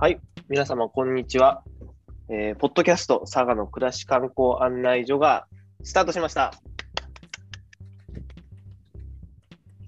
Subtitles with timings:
[0.00, 1.64] はい、皆様、こんにちは。
[2.28, 5.48] えーポッドキャスト、佐賀の暮らし観光案内所が
[5.82, 6.52] スタートしました。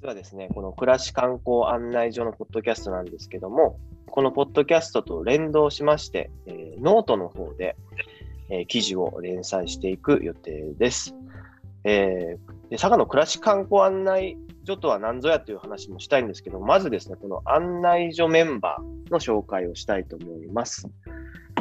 [0.00, 3.78] 実はですね、この暮らし観光案内所のポッドキャストなんですけども、
[4.10, 7.76] このポッドキャストと連動しまして、えーノートの方で、
[8.48, 11.14] えー記事を連載していく予定です。
[11.84, 20.88] えーで佐賀の暮らし観光案内所とは何ぞやという話もしたいんですけど、まずですね、この案内所メンバーの紹介をしたいと思います。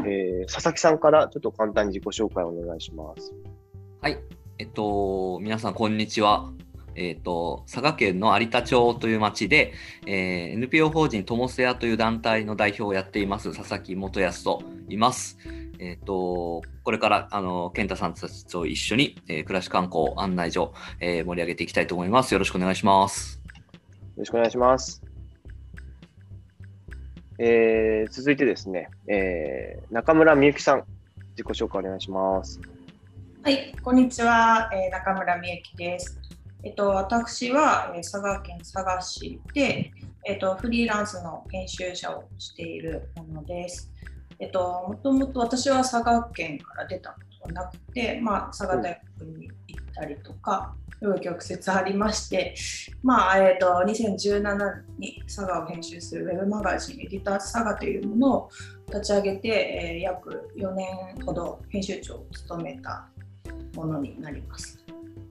[0.05, 3.34] えー佐々木さんからちょっと簡単に自己紹介をお願いします。
[4.02, 4.17] はい、
[4.57, 6.52] えっと、皆さん、こんにちは。
[6.95, 9.73] えっと、佐賀県の有田町という町で、
[10.05, 15.38] えー NPO 法人ともせやという団体の代表をやっています、佐々木元康と言います。
[15.79, 22.34] えっと、これから、あの、健太さんたちと一緒に、えー暮らし観光案内所、えー盛り上げていきたいと思います。
[22.34, 23.41] よろしくお願いします。
[24.16, 25.09] よろしくお願いします。
[27.41, 30.84] えー続いてですね、えー中村みゆきさん、
[31.37, 32.59] 自己紹介お願いします。
[33.43, 36.20] はい、こんにちは、えー中村美幸です。
[36.63, 39.90] えっと、私は、えー佐賀県佐賀市で、
[40.26, 43.90] えっと、フリーランスの編集者をしているものです。
[44.40, 49.49] えっと、もともと私は佐賀県から出たことはなくて、まあ、佐賀大学に
[49.99, 50.75] ったりとか、
[51.21, 52.55] 曲折ありまして、
[53.03, 58.49] まあえっと2017年に佐賀を編集するウェブマガジンエディターズ佐賀というものを
[58.87, 60.87] 立ち上げて、えー約4年
[61.25, 63.07] ほど編集長を務めた
[63.75, 64.77] ものになります。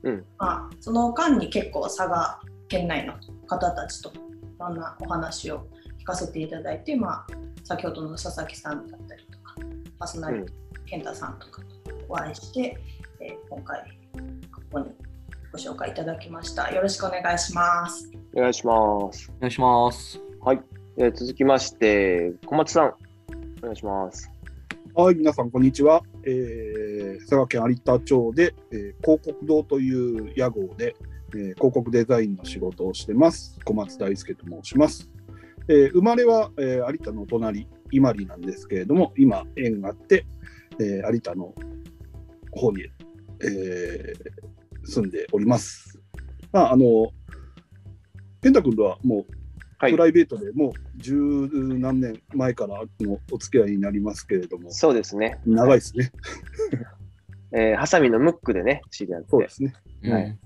[0.05, 3.15] うんまあ、その間に結構佐賀県内の
[3.47, 4.13] 方たちとい
[4.61, 5.67] ろんなお話を
[6.01, 7.27] 聞かせていただいて、まあ、
[7.65, 9.55] 先ほどの佐々木さんだったりとか
[9.99, 10.55] パーソナリティ
[10.87, 11.69] 健太さんとかと
[12.09, 12.79] お会いして、
[13.21, 13.98] えー今回
[14.71, 14.87] ここに
[15.51, 16.71] ご紹介いただきました。
[16.71, 18.11] よろしくお願いします。
[18.35, 19.33] お願いします。
[19.39, 20.21] お願いします。
[20.43, 20.61] はい。
[20.99, 22.95] えー続きまして、小松さん、
[23.61, 24.31] お願いします。
[24.95, 26.03] はい、皆さん、こんにちは。
[26.25, 30.95] えー佐賀県有田町で、えー広告堂という屋号で、
[31.35, 33.59] えー広告デザインの仕事をしてます。
[33.65, 35.09] 小松大輔と申します。
[35.69, 40.27] えー生まれは、えー有田の隣、伊万里なんですけれども、今、縁があって、
[40.79, 41.55] えー有田の
[42.53, 42.83] 方に、
[43.41, 44.49] えー
[44.89, 45.99] 住んでおります。
[46.53, 47.11] まあ、あの、
[48.43, 49.33] 健太君とはもう
[49.79, 49.97] はいプ。
[49.99, 55.39] ライベートでもう十何年前からのお付き合いになりますけれども、そうですね。
[55.47, 56.11] 長いですね。
[57.53, 59.29] えーハサミのムックでね、知り合って。
[59.31, 59.75] そうですね。
[60.03, 60.39] はいうん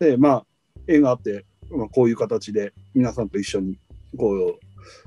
[0.00, 0.46] で、まあ、
[0.88, 3.78] 縁があって、まあ、こういう形で皆さんと一緒に、
[4.16, 4.58] こう、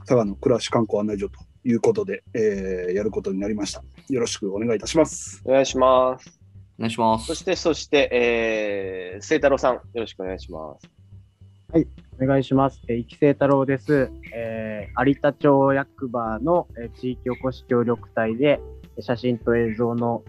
[0.05, 3.83] 佐賀の暮らし観光案内所ということで、えーやることになりました。
[4.09, 5.41] よろしくお願いいたします。
[5.45, 6.42] お願いします。
[6.83, 7.27] お願いします。
[7.27, 10.89] そして、そして、えー、聖太郎さん、よろしくお願いします。
[12.21, 12.81] お願いします。
[12.87, 14.11] えー、生清太郎です。
[14.35, 18.59] えー有田町役場の、えー地域おこし協力隊で
[18.97, 20.23] えー写真と映像の、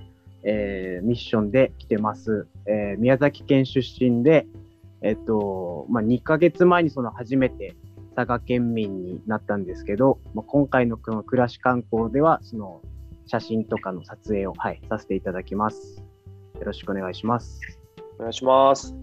[0.44, 2.46] えーミッションで来てます。
[2.66, 4.46] えー宮崎県出身で、
[5.02, 7.74] えっと、まあ、2ヶ月前にその初めて
[8.14, 12.80] 佐賀県民になったんですけど、まあ、今回のこの暮らし観光では、その
[13.26, 16.03] 写真とかの撮影を、はい、させていただきます。
[16.58, 17.60] よろしくお願いします。
[18.18, 18.94] お願いします。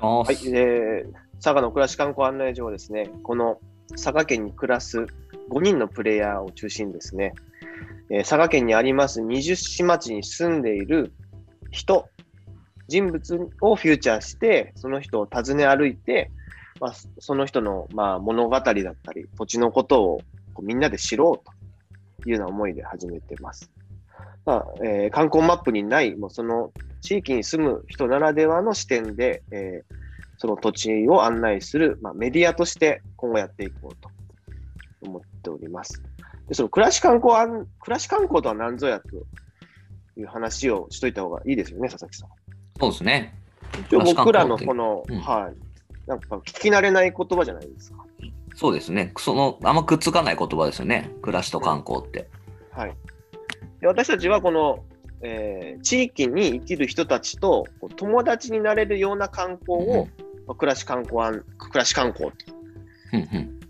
[0.00, 3.60] ははい、えー佐賀の暮らし観光案内所はですね、この
[3.90, 5.00] 佐賀県に暮らす
[5.50, 7.34] 5人のプレイヤーを中心にですね、
[8.08, 11.12] えー佐賀県にあります20市町に住んでいる
[11.70, 12.08] 人、
[12.88, 16.30] 人物をフューチャーして、その人を訪ね歩いて、
[16.80, 20.20] まあ、その人の、まあ、物語だったり、土地のことを
[20.54, 23.70] こうみんなで知ろうというような思いで始めてます。
[24.46, 26.72] まあえー観光マップにない、もうその
[27.04, 29.94] 地域に住む人ならではの視点で、えー
[30.36, 34.10] その土地を案内する、まあ、メディアとして今後やっていこうと
[35.00, 36.02] 思っております。
[36.48, 39.08] で、その暮らし観光案、暮らし観光とは何ぞやと
[40.20, 42.28] いう話をしといた方がいいですよね、佐々木さん。
[42.78, 43.34] そうですね。
[43.88, 46.08] 一応僕らのこの、うんはい。
[46.08, 48.04] なんか聞き慣れない言葉じゃないですか。
[48.56, 49.12] そうですね。
[49.16, 51.10] その、あんまくっつかない言葉ですよね。
[51.22, 52.28] 暮らしと観光って。
[52.70, 52.94] はい。
[53.80, 54.84] で私たちはこの、
[55.24, 57.66] えー地域に生きる人たちと
[57.96, 62.36] 友達になれるような観光を、うんまあ暮らし観光案、暮らし観光と、
[63.12, 63.60] うんうん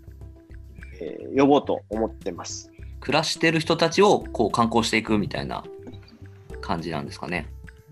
[1.01, 2.71] えー呼ぼうと思ってます。
[2.99, 5.63] 暮らしてる人たちをこう観光していくみたいな
[6.61, 7.47] 感じなんですかね。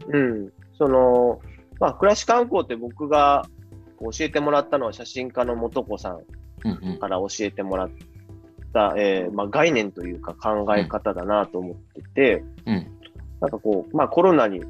[0.07, 0.51] うん。
[0.77, 1.39] その、
[1.80, 3.45] まあ、暮らし観光って僕が
[4.00, 6.21] 教えてもらったのは写真家の素子さん
[6.65, 7.89] うんうんから教えてもらっ
[8.74, 12.88] た、えーまあ、概念というか考え方だなと思ってて、うん
[13.44, 14.62] なんかこう、まあ、コロナに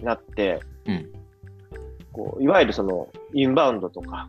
[0.00, 1.10] なって、うん
[2.12, 4.26] こういわゆるそのインバウンドとか、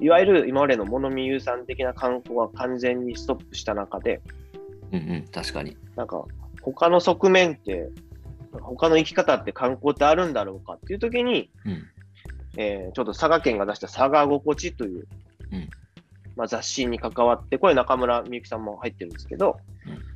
[0.00, 4.22] いわゆる今までの物見遊産的な観光が完全にストップした中で、
[4.90, 5.76] うんうん、確かに。
[5.96, 6.24] なんか、
[6.62, 7.90] 他の側面って、
[8.52, 11.82] 他の生き方って観光ってあるんだろうかっていう時に、うん。
[12.56, 15.06] えーちょっと佐賀県が出した佐賀心地という、
[15.52, 15.68] うん
[16.36, 19.58] まあ、雑誌に関わって、これ中村みゆきさんも入ってるんですけど、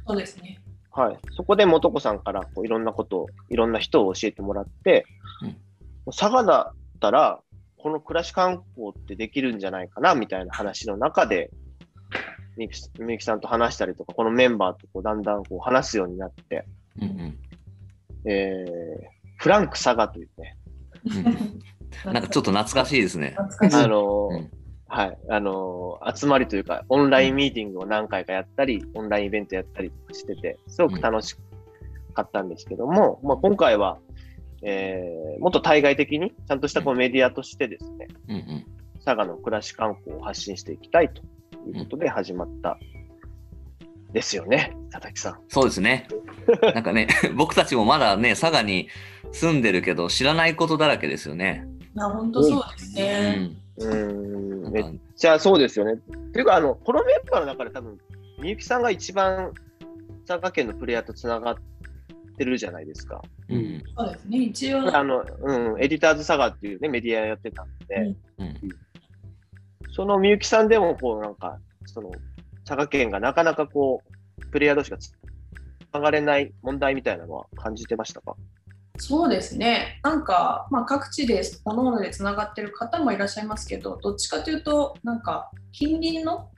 [0.07, 0.59] そうですね。
[0.97, 5.05] はい、そこで素子さんからこういろんなことを、いろんな人を教えてもらって、
[5.43, 5.57] うん
[6.09, 7.41] 佐賀だったら、
[7.77, 11.51] この暮らし観光ってできるんじゃないかなみたいな話の中で、
[12.57, 12.69] み
[13.09, 16.65] ゆきさんと話したりとか、このメンバーとこうだんだんこう話すようになって、
[17.01, 17.39] うんうん
[18.31, 20.57] えーフランク佐賀というね、
[22.05, 22.13] うん。
[22.15, 23.35] なんかちょっと懐かしいですね。
[23.37, 23.77] 懐かしい。
[23.77, 24.51] あのーうん
[24.89, 31.37] はい、あのー集まりというか、オンラインミーティングを何回かやったり、オンラインイベントやったりとかしてて、すごく楽し
[32.15, 33.99] かったんですけども、まあ、今回は、
[34.63, 38.67] えーもっと対外的に、ちゃんとしたこうメディアとしてですね、うんうん。
[39.05, 41.23] 佐賀の暮らし観光を発信していきたいと
[41.69, 42.79] いうことで始まった、
[44.13, 45.41] ですよね、佐々木さん。
[45.49, 46.07] そうですね。
[46.75, 48.89] なんかね、僕たちもまだね、佐賀に
[49.33, 51.67] 住んでるけど、知らないことだらけですよね。
[51.95, 53.31] いや、本当そうですうね。
[53.33, 53.57] ん。
[53.79, 54.85] うーん、めっ
[55.17, 56.01] ちゃそうですよね。
[56.33, 57.99] というか、あの、このメンバーの中で多分、
[58.41, 59.53] みゆきさんが一番
[60.27, 61.57] 佐賀県のプレイヤーとつながっ
[62.37, 63.23] てるじゃないですか。
[63.49, 64.39] うんそうですね。
[64.39, 67.97] 一応、あの、うん、エディターズ佐賀っていうね、メディアやってたんで、
[68.39, 68.57] うんうん
[69.93, 72.11] そのみゆきさんでも、こう、なんか、その、
[72.67, 74.03] 佐賀県がなかなかこ
[74.39, 75.11] う、プレイヤー同士がつ
[75.91, 78.37] ながれない問題みたいなのは感じてましたか？
[78.99, 80.01] そうですね。
[80.03, 86.51] なんか、まあ、各地で各々でつながってる方もいらっしゃいますけど、どっちかというと、なんか、近隣の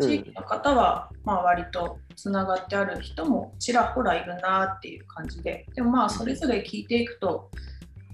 [0.00, 7.50] 地域の方は、まあ、割とつながってある人もちらほらいるなっていう感じで、でもまあ、それぞれ聞いていくと、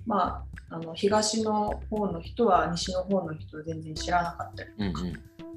[0.07, 5.07] まあ、あの東の方の人は西の方の人は全然知らなかったりうんとか、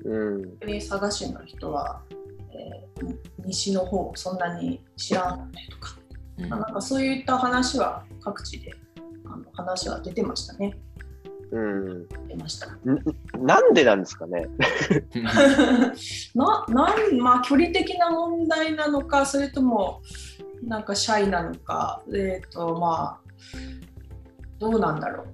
[0.05, 0.59] うんうん。
[0.59, 5.97] 佐賀市の人は、えー西の方そんなに知らなかったりとか、
[6.39, 8.71] うんまあなんかそういった話は各地で
[9.25, 10.77] あの話は出てましたね。
[11.51, 12.07] うん。
[12.27, 12.67] 出ました。
[12.67, 12.79] ん
[13.45, 14.47] なんでなんですかね？
[16.33, 20.01] ななんまあ距離的な問題なのかそれとも
[20.63, 23.29] なんかシャイなのかえっ、とまあ
[24.59, 25.27] どうなんだろう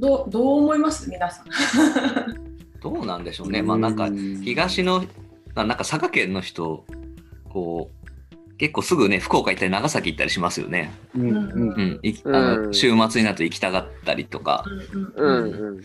[0.00, 1.08] どうどう思います？
[1.10, 1.46] 皆さん
[2.80, 3.62] どうなんでしょうね。
[3.62, 4.08] まあなんか
[4.44, 5.04] 東の
[5.54, 6.84] あなんか佐賀県の人
[7.48, 8.03] こう
[8.58, 10.92] 結構すぐね福岡行ったり長崎行ったりしますよね。
[11.14, 11.34] うんうん。
[11.34, 12.74] うん、いあのうん。
[12.74, 14.64] 週末になると行きたがったりとか、
[15.14, 15.80] うんうん。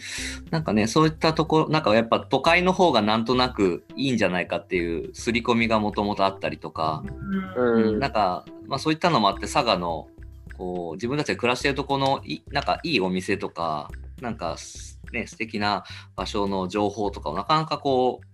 [0.51, 7.03] なんかねそういったところなんかやっぱ都会の方がなんとなくいいんじゃないかっていう刷り込みがもともとあったりとか、
[7.55, 7.87] うん。
[7.87, 7.99] うん。
[7.99, 10.07] なんか、まあ、そういったのもあって佐賀の
[10.57, 13.89] こう自分たちが暮らしてるところのいなんかいいお店とか
[14.21, 15.85] なんかすね素敵な
[16.15, 18.28] 場所の情報とかをなかなかこう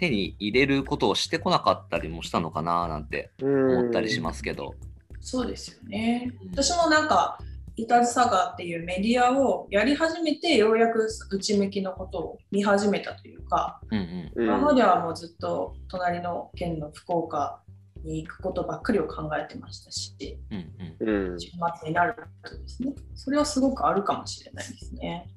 [0.00, 4.74] 手に入れることをしてこなかったりもしたのかななんて思ったりしますけど。
[5.20, 6.32] そうですよね。
[6.50, 7.38] 私もなんか
[7.76, 14.42] イタズサガっていうメディアをやり始めてようやく内向きのことを見始めたというか、うんうん。
[14.42, 17.60] うん今まではもうずっと隣の県の福岡
[18.02, 21.40] に行くことばっかりを考えてましたし、うんうんうん。
[21.40, 25.28] 週末になるとですね、それはすごくあるかもしれないですね。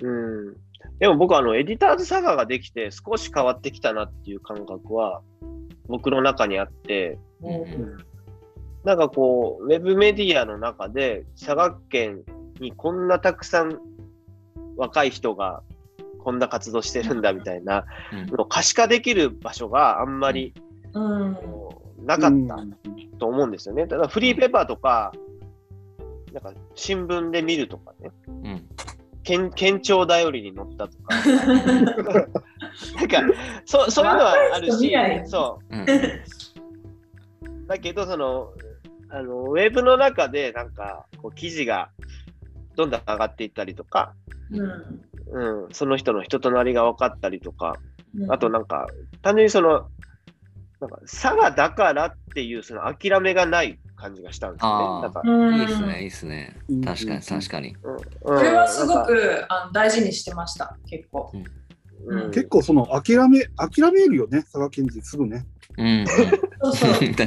[0.00, 0.48] うん。
[0.48, 0.56] うん
[0.98, 5.22] でも僕はあのエディターズサガができて少し変わってきたなっていう感覚は
[5.86, 7.96] 僕の中にあって、うん
[8.84, 12.20] なんかこう、ウェブメディアの中で佐賀県
[12.60, 13.78] にこんなたくさん
[14.76, 15.62] 若い人が
[16.18, 20.52] こんな活動してるんだみたいなうんのを可視化できる場所があんまり、
[20.92, 23.86] なかったと思うんですよね。
[23.86, 25.12] ただフリーペーパーとか、
[26.32, 28.68] なんか新聞で見るとかね、うん
[29.24, 31.16] 県県庁だよりに載ったとか、
[32.96, 33.22] なんか
[33.64, 34.92] そそういうのはあるし
[35.26, 35.76] そう。
[35.76, 35.80] ん。
[35.82, 35.86] う。
[37.66, 38.52] だけど、その、
[39.08, 41.90] あのウェブの中でなんかこう記事が
[42.76, 44.14] どんどん上がっていったりとか、
[44.50, 45.64] うん。
[45.64, 47.78] うん、その人の人となりが分かったりとか、
[48.16, 48.32] うん。
[48.32, 48.86] あとなんか、
[49.22, 49.88] 単純にその、
[50.80, 54.70] なんか、佐賀だからっていうその諦めがない感じがしたんですね。
[54.70, 56.56] なんか、うんいいですね、いいですね。
[56.68, 57.76] うん確かに、確かに。
[57.82, 61.32] うん、それはすごくあの大事にしてました、結構。
[61.32, 65.46] うん結構その諦め、諦めるよね、佐賀県人すぐね。
[65.78, 66.06] うん、うん。
[66.06, 66.22] そ
[66.70, 67.26] うそう、 確か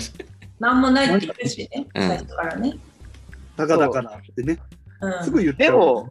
[0.59, 2.77] なんもないって言うしね、うん最初からね。
[3.55, 4.59] 佐賀だからってね、
[5.01, 5.71] うんすぐ言っちゃう。
[5.71, 6.09] でも、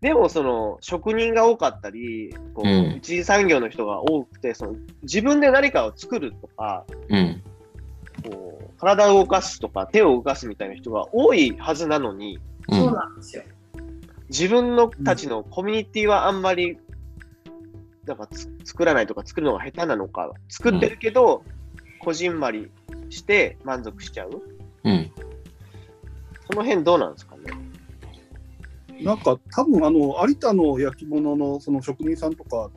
[0.00, 7.42] でもその職人が多かったり、こううん一次産業の人が多くて、その自分で何かを作るとか、うん。
[8.22, 12.38] こう体を動かすとか手を動かすみたいな人が多いはずなのに、
[12.70, 12.94] そううん。
[12.94, 13.42] なんですよ。
[14.28, 16.78] 自分のたちのコミュニティはあんまり、
[18.06, 21.44] なんかつ作らないとか作るのが下手なのか、作ってるけど、
[22.00, 22.70] こじんまり
[23.10, 24.42] して満足しちゃう
[24.84, 25.10] うん。
[26.50, 27.42] その辺どうなんですかね？
[29.02, 32.70] なんか多分あの有田の焼き物のその職人さんとか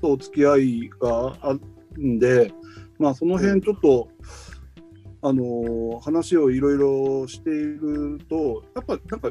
[0.00, 1.60] とお付き合いがある
[2.02, 2.52] んで、
[2.98, 4.08] まあその辺ちょっと、
[5.22, 9.30] あのー話をいろいろしていると、やっぱなんか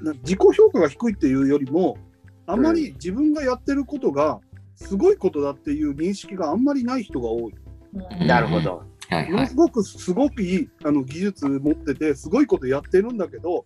[0.00, 1.98] な自己評価が低いっていうよりも、
[2.46, 4.40] あまり自分がやってることが
[4.76, 7.54] すごいことだっていう認識があんまりない人が多い。
[7.94, 8.82] うんなるほど。
[9.08, 9.54] はいす。
[9.54, 13.64] ごくすごくいいあの技術持っててすごいことやってるんだけど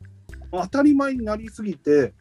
[0.53, 2.13] 当たり前になりすぎて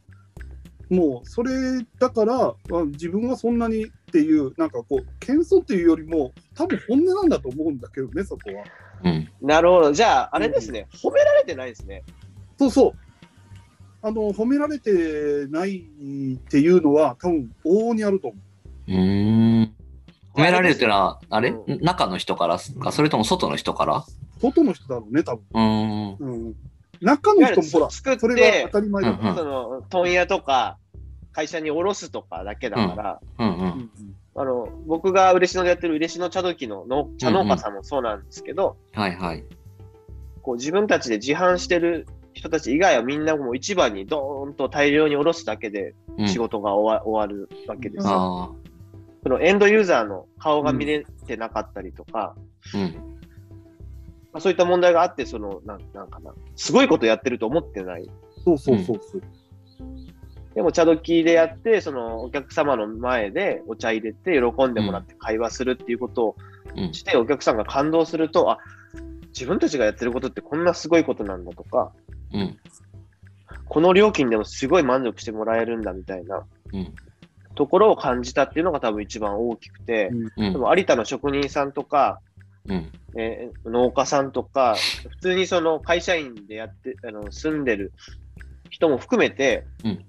[0.89, 1.51] もうそれ
[1.99, 2.55] だからあ
[2.85, 8.63] 自分はそんなにっていうなんかこう謙遜っていうよりも多分本音なんだと思うんだけどねそこは。
[9.03, 9.29] うん。
[9.41, 9.93] なるほど。
[9.93, 12.03] じゃあ、あれですね、褒められてないですね。
[12.57, 12.93] そうそう
[14.01, 18.37] あの褒められてないっていうのは多分往々にあると思
[18.87, 19.75] うーん。
[20.33, 23.97] 褒められるっていうのは、あれ、う中の人からか、それとも外の人から？
[23.97, 24.03] う
[24.41, 25.43] 外の人だろうね多分。
[25.53, 26.15] うーん。
[26.17, 26.55] うん、
[27.01, 29.29] 中の人もほら作ってそれが当たり前だから。
[29.31, 30.77] うんその、問屋とか、
[31.33, 33.51] 会社に卸すとかだけだから、うんう。
[33.51, 33.89] うんん
[34.39, 39.43] あの、僕が嬉野でやってる嬉野茶時の農茶農家さんもそうなんですけど、はいはい。
[40.41, 48.13] こう自分たちで自販してる人たち以外はみんなもう市場にドーンと大量に卸すだけでうん仕事が終わ,、終わるわけですよ。
[48.13, 48.51] あ
[49.23, 52.33] そのエンドユーザーの顔が見れてなかったりとか、
[52.73, 52.77] あ。
[52.77, 52.81] うん。
[54.31, 58.09] まあ、そういった問題があって、その、なんなんかな、すごいことやってると思ってない。
[58.45, 59.21] そうそうそうそう。
[60.59, 66.35] でも茶時でやって、そのお客様の前でお茶入れて喜んでもらって会話するっていうことを
[66.75, 66.93] うん。
[66.93, 68.57] して、お客さんが感動すると、あ、
[69.27, 71.93] 自分たちがやってることってこんなすごいことなんだとか、
[72.33, 72.57] うん。
[73.69, 76.93] この料金でもすごい満足してもらえるんだみたいなうん。
[77.55, 80.57] ところを感じたっていうのが多分一番大きくて、うんで。
[80.57, 82.19] も有田の職人さんとか、
[82.67, 82.91] うん。
[83.17, 84.75] えー農家さんとか、
[85.09, 87.93] 普通にその会社員でやって、あの住んでる
[88.69, 90.05] 人も含めて、うん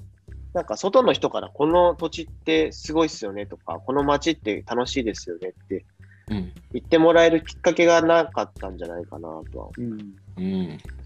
[0.52, 5.84] なんか外の人からこの土地ってすごいっすよねとか、この街って楽しいですよねって
[6.30, 6.52] うん。
[6.72, 9.70] 言ってもらえるきっかけがなかったんじゃないかなとは。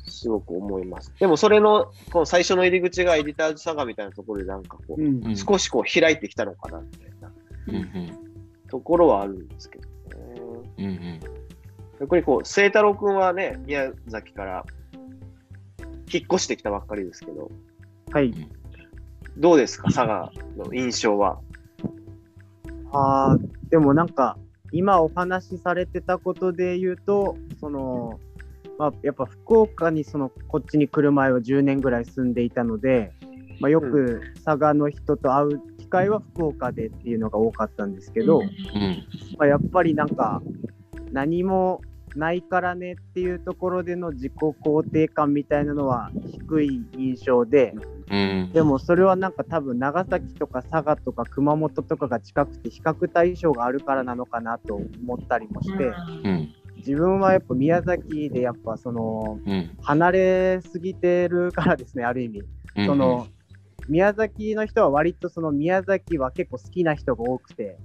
[0.06, 1.12] すごく思います。
[1.18, 7.32] でもそれの、この最初の入り口がエディターズサガみたいなところでなんかこう、うんうん少しこう開いてきたのかなみたいな。
[8.68, 9.94] ところはあるんですけどね。
[10.78, 10.84] うん。
[10.84, 11.20] うん。
[12.00, 14.66] やっぱりこう、清太郎くんはね、宮崎から
[16.12, 17.50] 引っ越してきたばっかりですけど、
[18.12, 18.32] はい。
[19.36, 21.40] どうですか、佐賀の印象は。
[22.92, 23.38] ああ、
[23.68, 24.38] でもなんか、
[24.72, 28.18] 今お話しされてたことで言うと、その、
[28.78, 33.12] まあ、やっぱ福岡にそのこっちに来る前は10年ぐらい住んでいたので、
[33.60, 38.48] まあ、よく佐賀の人と会う機会は福岡でっていうのが多かったんですけど、うん。
[39.38, 40.42] まあ、やっぱりなんか
[41.12, 41.80] 何も
[42.16, 47.74] ないからねっていうところでの自己肯定感みたいなのは低い印象で
[48.10, 48.50] うん。
[48.52, 55.92] でもそれはなんか多分長崎とか佐賀とか熊本とかが近くて比較対象があるからなのかなと思ったりもして
[56.24, 56.54] うん。
[56.76, 59.70] 自分はやっぱ宮崎でやっぱそのうん。
[59.82, 62.42] 離れすぎてるからですねある意味
[62.76, 62.86] うん。
[62.86, 63.26] その
[63.88, 67.78] 宮崎の人は割とその宮崎は結構好きな人が多くて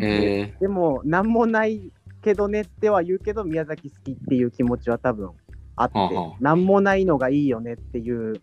[0.00, 5.30] えでも何もないけどねっては言うけど宮崎好きっていう気持ちは多分
[5.76, 5.98] あって
[6.40, 8.40] 何もないのがいいよねっていう。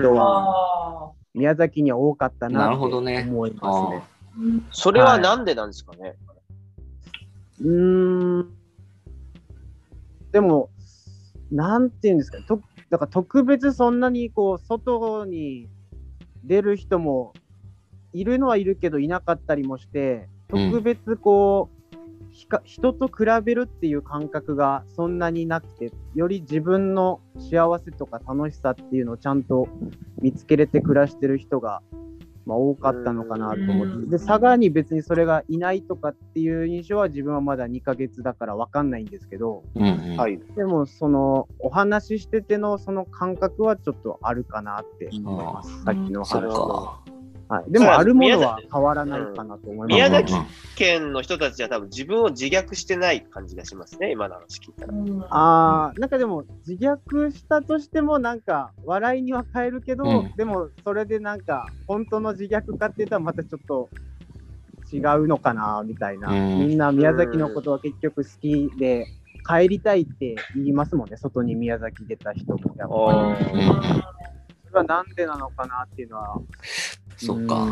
[0.00, 1.10] 人は。
[1.10, 3.26] あ宮崎には多かったななってるほどね。
[3.28, 4.02] 思いますね。
[4.38, 4.62] ー。
[4.70, 6.16] それはなんでなんですかね？
[7.60, 8.50] うーん。
[10.32, 10.70] でも、
[11.50, 15.68] なんていうんですかね、とだから特別そんなにこう外に
[16.44, 17.34] 出る人も
[18.14, 20.70] いるのはいるけどいなかったりもして、うん。
[20.70, 21.75] 特別こう、
[22.64, 29.68] 人と比べるっていう感覚がそんなになくて、より自分の幸せとか楽しさっていうのをちゃんと
[30.20, 31.82] 見つけれて暮らしてる人が、
[32.44, 39.82] まあ、多かったのかなと思って、うんで佐賀に別にそれがいないとかっていう印象は自分はまだ2ヶ月だから分かんないんですけど、うん。
[39.82, 40.16] うん。
[40.16, 40.38] はい。
[40.56, 47.15] でもそのお話ししててのその感覚はちょっとあるかなって思います、さっきの話か。
[47.48, 54.92] はい、でもあるものは変わらないかなと思います、宮崎うん県の人たちは多分自分を自虐してない感じがしますね、今の話聞いたら。
[55.30, 60.32] あーなんかでも自虐したとしてもなんか笑いには変えるけど、うん。
[60.36, 63.88] でもそれでなんか本当の自虐かって言ったらまたちょっと
[64.92, 66.68] 違うのかなみたいな、うん。
[66.68, 69.06] みんな宮崎のことは結局好きで
[69.48, 73.60] 帰りたいって言いますもんね外に宮崎出た人もやっぱり。
[73.60, 74.02] うん。
[74.68, 76.38] それはなんでなのかなっていうのは
[77.16, 77.68] そっか。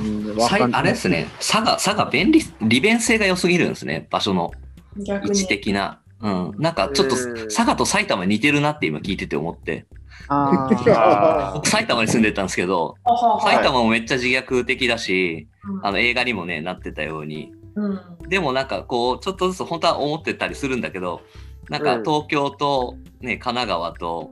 [0.59, 4.51] かあれですね、佐賀、佐賀便利、利便性が良すぎるんですね、場所の
[4.97, 5.47] 逆位置に。
[5.49, 6.01] 的な。
[6.21, 6.53] うん。
[6.59, 9.87] なんかちょっとうん佐賀と埼玉似てるなって今聞いてて思って。
[10.29, 12.97] 僕埼玉に住んでたんですけど、
[13.43, 15.87] 埼玉もめっちゃ自虐的だし、うん。
[15.87, 17.53] あの映画にもね、なってたように。
[17.75, 18.01] うん。
[18.29, 21.21] でもなんかこう、ちょっとずつ本当は思ってたりするんだけど、
[21.69, 22.03] なんかうん。
[22.03, 24.31] 東京とね、神奈川と、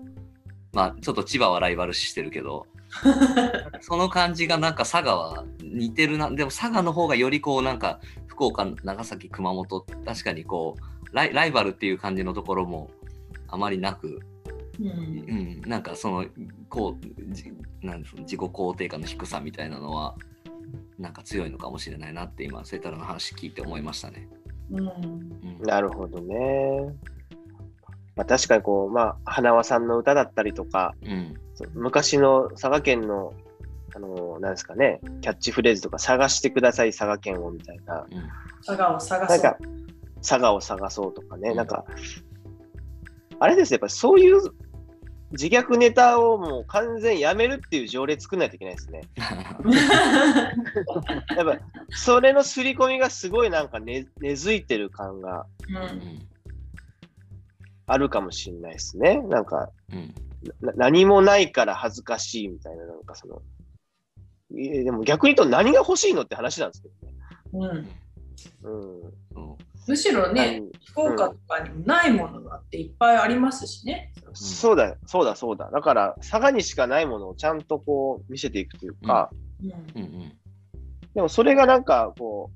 [0.73, 2.67] まあちょっと千葉はライバル視してるけど、
[3.81, 6.31] その感じがなんか佐賀は似てるな。
[6.31, 12.91] でも佐賀の方がよりこうなんか福岡、長崎、熊本、確かにこうライライバルっていう感じのところも
[13.49, 14.21] あまりなく、
[14.81, 16.27] うんうん、なんかその
[16.69, 20.17] こうじなんです自己肯定感の低さみたいなのは
[20.99, 24.29] なんか強いのかもしれないなって今セータラの話聞いて思いましたね。
[24.71, 25.33] うんうん
[25.63, 26.95] なるほどね。
[28.17, 31.35] まあ、確かにこう、まあ、花輪さんの歌だったりとか、うん。
[31.75, 33.33] 昔の佐賀県の、
[33.95, 38.29] あのなんですかね、キャッチフレーズとか、探してください、佐賀県をみたいな、うん。
[38.65, 39.39] 佐賀を探そう。
[39.39, 39.59] なんか、
[40.17, 41.57] 佐賀を探そうとかね、うん。
[41.57, 41.85] なんか、
[43.39, 44.41] あれですね、やっぱそういう
[45.33, 49.01] 自虐ネタをもう完全やめるっていう条例作んないといけないですね。
[51.37, 51.59] やっぱ、
[51.91, 55.47] それの刷り込みがすごいなんか根根付いてる感が。
[55.69, 56.32] ううんん
[57.87, 59.21] あるかもしれないですね。
[59.23, 60.15] なんか、うん
[60.61, 63.43] な何もないから恥ずかしいみたいな、なんかその、
[64.51, 67.15] でも逆に言うと何が欲しいのって話なんですけどね。
[67.53, 68.03] うん
[68.65, 69.13] うん。
[69.35, 69.59] そ
[69.89, 74.13] むしろね、何福岡とかにもないものだっていっぱいありますしね。
[74.35, 75.71] そうだ、そうだ、そうだ。
[75.71, 79.31] だから、佐賀にしかないものをちゃんとこう見せていくというか、
[79.63, 80.33] うんううんうん
[81.15, 82.51] でもそれがなんかこ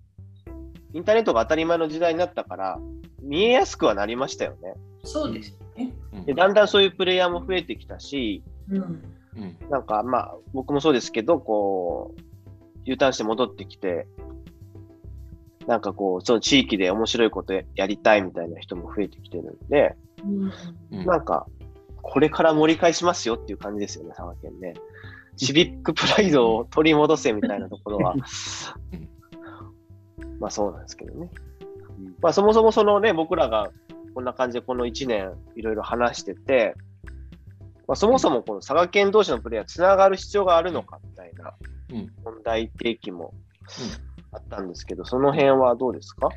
[0.46, 2.78] う、インターネットが当たり前の時代になったから、
[3.20, 4.74] 見えやすくはなりましたよね。
[5.06, 5.92] そうですよね。
[6.12, 9.02] うんで、だんだんそういうプレイヤーも増えてきたし、うんうん
[9.70, 12.20] なんかまあ、僕もそうですけど、こう、
[12.84, 14.06] U ターンして戻ってきて、
[15.66, 20.52] なんかこう、その地域で面白いことやりたいみたいな人も増えてきてるんで、うん
[20.98, 21.46] うんなんか、
[22.00, 24.74] これから盛り返しますよっていう感じですよね、佐賀県ね。
[25.36, 28.20] シビックプライドを取り戻せみたいなところはうん、
[30.40, 31.30] まあそうなんですけどね。
[32.22, 33.70] まあそもそもそのね、僕らが
[34.16, 36.74] こんな感じでこの1年いろいろ話してて、
[37.86, 41.52] まあそもそもこの佐賀県同士のプレイヤーつながる必要があるのかみたいな
[41.92, 42.10] うん。
[42.24, 43.34] 問題提起も
[44.32, 46.30] あったんですけど、その辺はどうですか？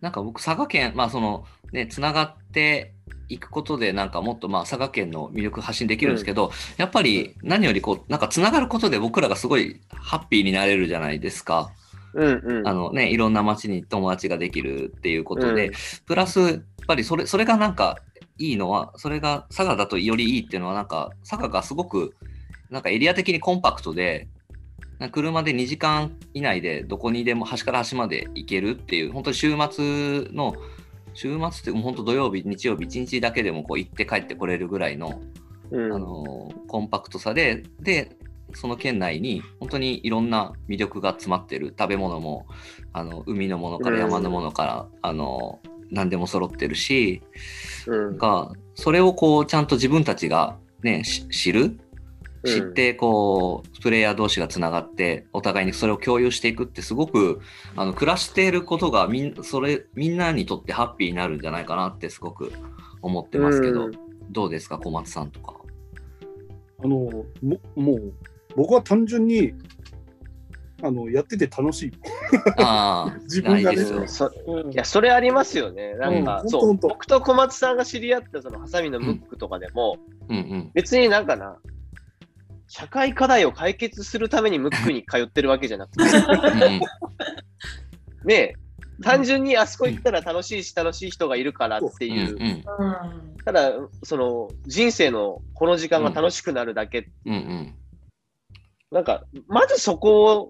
[0.00, 2.94] なんか僕、佐賀県、まあそのね、つながって
[3.28, 11.72] いくことで、なんかもっとまあ佐賀県の魅力発信できるんですけど、やっぱり何よりこう、なんかつながることで僕らがすごいハッピーになれるじゃないですか。
[12.18, 12.68] うんうん。
[12.68, 15.72] あのね、いろんな街に友達ができるっていうことで、うん
[16.06, 17.98] プラス、やっぱりそれ、それがなんか
[18.38, 22.16] いいのは、それが佐賀だとよりいいっていうのは、なんか佐賀がすごく、
[22.70, 24.28] なんかエリア的にコンパクトで、
[25.12, 30.54] 車で2時間以内でどこにでも端から端まで行けるっていう、本当に週末の、
[31.14, 35.20] 週末って本当土曜日、日曜日、1日だけでもこう行って帰ってこれるぐらいの、
[35.70, 38.16] うんあのコンパクトさで、で、
[38.54, 41.74] その県内に本当にいろんな魅力が詰まってる。
[41.78, 42.46] 食べ物も
[42.92, 47.22] あの海のものから山のものから、あの何でも揃ってるし
[47.86, 48.18] うん。
[48.18, 51.78] がそれをこうちゃんと自分たちが、ね、し知る
[52.44, 57.40] 知ってこうプレイヤー同士がつながってお互いにそれを共有していくってすごく
[57.74, 62.52] あの暮らしていることがみんそれみんなにとってハッピーになるんじゃないかなってすごく
[63.02, 63.92] 思ってますけど、うん。
[64.30, 65.54] どうですか小松さんとか。
[66.80, 67.26] あのも
[67.74, 68.12] もう
[68.56, 69.52] 僕は単純に
[70.82, 71.92] あのやってて楽しい。
[72.58, 73.78] ああ自分がね。
[74.72, 75.94] いや、それありますよね。
[75.94, 80.70] なんか、うんそう、ほんとほんと僕と小松さんが知り合ったそのハサミのムックとかでも、うんうん。
[80.74, 81.58] 別になんかな、
[82.68, 86.80] 社会課題を解決するためにムックに通ってるわけじゃなくて、うん。
[88.24, 88.54] ねえ
[89.02, 92.10] 単純にあそこ行ったら楽しいし楽しい人がいるからってう。
[92.10, 92.42] んいう、うん。
[92.42, 92.64] うん。
[93.44, 93.72] ただ、
[94.04, 97.74] その人生のこの時間が楽しくなるだけ、うんうん
[98.90, 100.48] なんか、まずそこを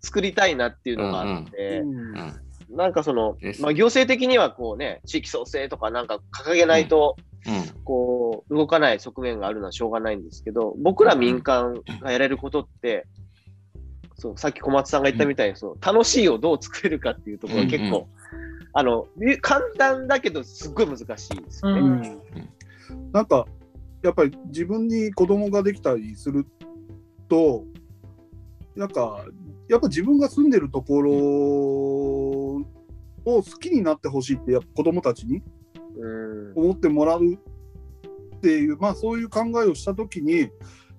[0.00, 7.14] 作りたいなっていうのがあって、うんうんなんかそのまあ、行政的にはこうね、地域創生とかなんか掲げないと、
[7.46, 7.82] うん。
[7.84, 13.06] こう、動かない側面があるのはしょうがないんですけど、僕ら民間がやれることって、
[14.16, 18.02] そう、さっき小松さんが言ったみたいに、その楽しいをどう作れるかっていうところが結構、うん。
[18.02, 18.06] う
[18.72, 19.06] あの、
[19.40, 22.18] 簡単だけど、すっごい難しいですよね。
[22.90, 23.12] うん。
[23.12, 23.46] なんか
[24.02, 26.46] やっぱり自分に子供ができたりする
[27.28, 27.64] と
[28.74, 29.24] なんか
[29.68, 32.62] やっぱ自分が住んでるところを
[33.24, 35.42] 好きになってほしいってやっぱ子供たちに
[35.98, 37.38] うん思ってもらうっ
[38.40, 40.50] ていうまあそういう考えをした時に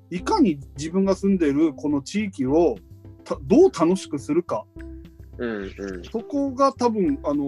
[0.10, 2.76] いかに自分が住んでるこの地域を
[3.24, 4.66] たどう楽しくするか
[5.38, 6.04] うんうん。
[6.04, 7.44] そこが多分、あの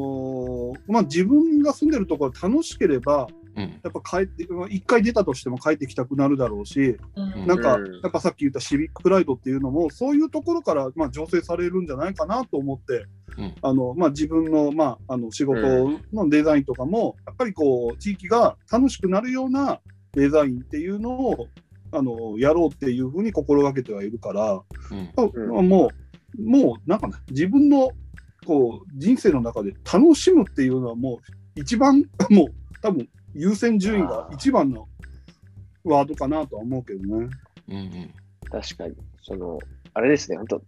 [0.75, 3.79] ーまあ、自分が住んでるところ楽しければ、うん。
[3.83, 7.47] やっぱ帰って、まあ一回出たとしても帰ってきたくなるだろうし、うん。
[7.47, 8.01] なんか、うん。
[8.01, 13.05] やっぱさっき言ったシビックプライドっていうのも、そういうところから、まあ、醸成されるんじゃないかなと思って、
[13.37, 13.55] うん。
[13.61, 15.61] あのまあ、自分の,、まあ、あの仕事
[16.13, 19.79] のデザインとかも、やっぱりこう地域が楽しくなるような
[20.13, 21.47] デザインっていうのを
[21.91, 25.49] あのやろうっていうふうに心がけてはいるから、うん。
[25.49, 25.89] まあも
[26.37, 27.91] う、もうなんかな、自分の
[28.45, 31.19] こう人生の中で楽しむっていうのは、も
[31.55, 32.47] う一番、 もう
[32.81, 34.87] 多分優先順位が一番の
[35.83, 37.29] ワードかなとは思うけどね。
[37.69, 37.75] うん。
[37.75, 38.13] うん。
[38.49, 38.95] 確かに。
[39.21, 39.59] その、
[39.93, 40.61] あれですね、本当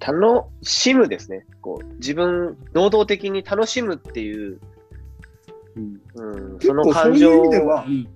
[0.00, 1.46] 楽しむですね。
[1.60, 4.60] こう、自分、能動的に楽しむっていう、
[5.76, 8.08] うんうん、結その構そういう感情意味では、うんうん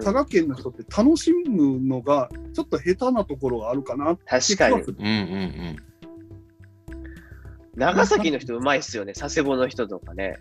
[0.00, 4.90] 佐賀県の人って楽しむのがちょっと下手なところがあるかな確かに気がす。
[4.90, 4.96] る。
[4.98, 5.06] うん。
[5.06, 5.76] うん。
[7.76, 9.12] 長崎の人うまいっすよね。
[9.12, 10.38] 佐世保の人とかね。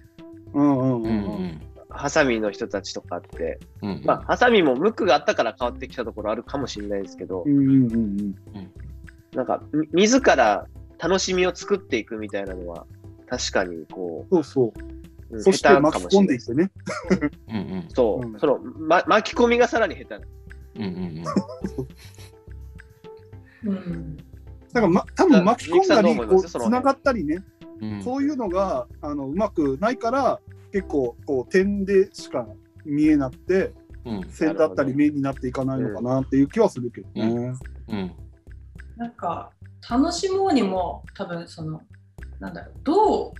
[0.53, 1.09] うんうんうん。
[1.09, 1.61] ううんん。
[1.95, 3.59] ハサミの人たちとかって。
[3.81, 4.01] うん。
[4.05, 8.35] まあ、ハサミも無垢があったから変わってきたところあるかもしれないですけどう、んうんうん
[9.33, 10.65] なんか、み自ら
[10.97, 12.85] 楽しみを作っていくみたいなのは、
[13.27, 14.67] 確かにこそうそう。
[14.67, 16.71] う、うんそして下手巻き込んでいっないてね。
[17.49, 17.55] うん。
[17.55, 17.87] うん。
[17.93, 20.21] そう、うんその、ま、巻き込みがさらに下手な。
[20.75, 20.83] うん。
[23.63, 23.71] うん。
[23.71, 24.17] うん
[24.75, 27.37] だから、ま、多分巻き込んだり、う、つながったりね、
[27.81, 28.03] うん。
[28.03, 30.41] そういうのが、あの、うまくないから、
[30.75, 32.45] 結構、こう、点でしか
[32.83, 33.71] 見えなくて、
[34.03, 34.29] うん。
[34.29, 37.53] 線だったり面になっていかないのかなっていう気はするけどね。
[37.87, 38.11] うん。
[38.97, 39.51] なんか
[39.89, 41.81] 楽しもうにも多分その
[42.39, 43.33] なんだろうどう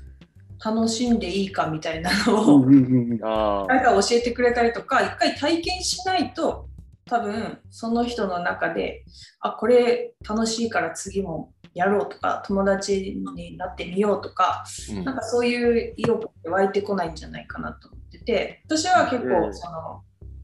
[0.64, 3.18] 楽しんでいいかみたいなのを、うん。
[3.20, 6.70] 誰か教えてくれたりとか一回体験しないと
[7.06, 9.04] 多分その人の中で
[9.42, 15.04] あこれ楽しいから次もやろうとか友達になってみようとかうん。
[15.04, 19.54] なんかそういう意欲って湧いてこないんじゃないかなと思ってて私は結構うん。
[19.54, 20.02] その、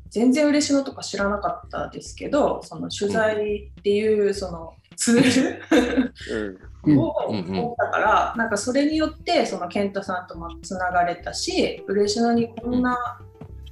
[0.10, 5.60] 全然嬉しのとか知らなかったですけどその取材っていうそのツー
[6.86, 12.98] ルを持ったから、なんかそれによってその健太さんともつながれたし嬉野にこんな、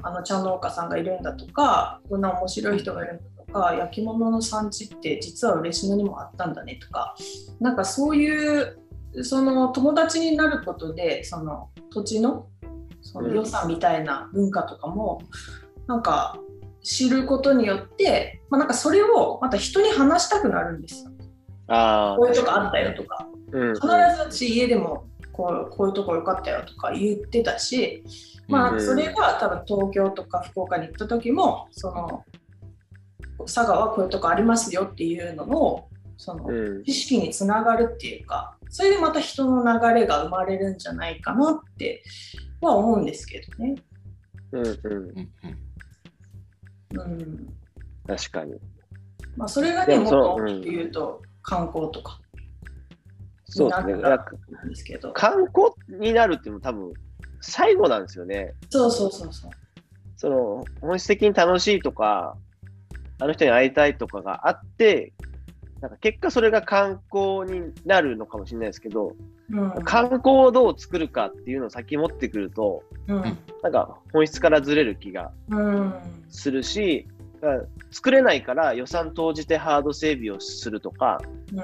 [0.01, 7.15] あの茶農家さんがいるんだとかこんな面白い人がいるんだとか焼き物の産地って実は嬉野にもあったんだねとか
[7.59, 8.79] なんかそういう
[9.23, 12.47] その友達になることでその土地の
[13.01, 15.21] その良さみたいな文化とかも、
[15.87, 16.37] なんか
[16.83, 21.11] 知ることによって、まあ、なんかそれをまた人に話したくなるんですよ。
[22.17, 23.27] こういうとこあったよとか。
[23.51, 23.73] うん。
[23.73, 28.03] 必ず私家でもこうこういうとこ良かったよとか言ってたし、
[28.47, 32.23] まうんあ、それが多分東京とか福岡に行った時もその
[33.45, 36.83] 佐賀はこういうとこありますよっていうのをそのうん。
[36.83, 42.03] 知識につながるっていうかそれでまた人の流れが生まれるんじゃないかなって
[42.61, 43.75] は思うんですけどね。
[44.51, 44.67] うん。
[44.67, 44.73] うん。
[46.93, 47.01] うん。
[47.01, 47.53] うん
[48.07, 48.55] 確かに。
[49.37, 52.19] まあ、それがねもっでもそうと大きく言うと観光とか
[53.49, 53.93] そうですね。
[53.93, 56.93] にななんかなんですけど観光になるっていうのも多分、
[57.41, 58.53] 最後なんですよね。
[58.69, 59.51] そうそうそうそう。
[60.17, 62.37] その、本質的に楽しいとか、
[63.19, 65.13] あの人に会いたいとかがあって、
[65.81, 69.15] なんか結果それが観光になるのかもしれないですけど、
[69.51, 69.71] うん。
[69.83, 73.37] 観光をどう作るかっていうのを先持ってくると、うん。
[73.63, 75.93] なんか本質からずれる気がうん
[76.29, 77.07] するし、
[77.41, 81.21] だから作れないから予算投じてハード整備をするとか、
[81.53, 81.61] うん。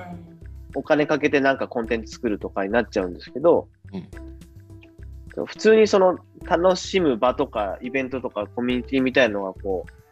[0.76, 5.46] お金かけてなんかコンテンツ作るとかになっちゃうんですけど、うん。
[5.46, 10.05] 普通にその楽しむ場とかイベントとかコミュニティみたいなのがこう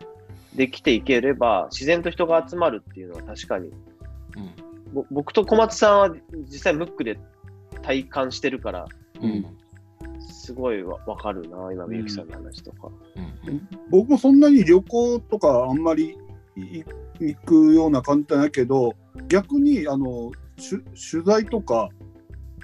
[0.55, 3.73] できていければ自然と人が集まるっていうのは確かにうん。
[4.93, 6.15] ぼ僕と小松さんは
[6.47, 7.19] 実際ムックで
[7.81, 8.85] 体感してるから
[9.21, 9.45] うん。
[10.19, 12.89] すごいわわかるな今みゆきさんの話とか。
[13.15, 13.67] うん。
[13.89, 16.17] 僕もそんなに旅行とかあんまり
[16.55, 16.83] い
[17.19, 18.93] 行くような感じじゃないけど
[19.27, 21.89] 逆にあのしゅ取材とか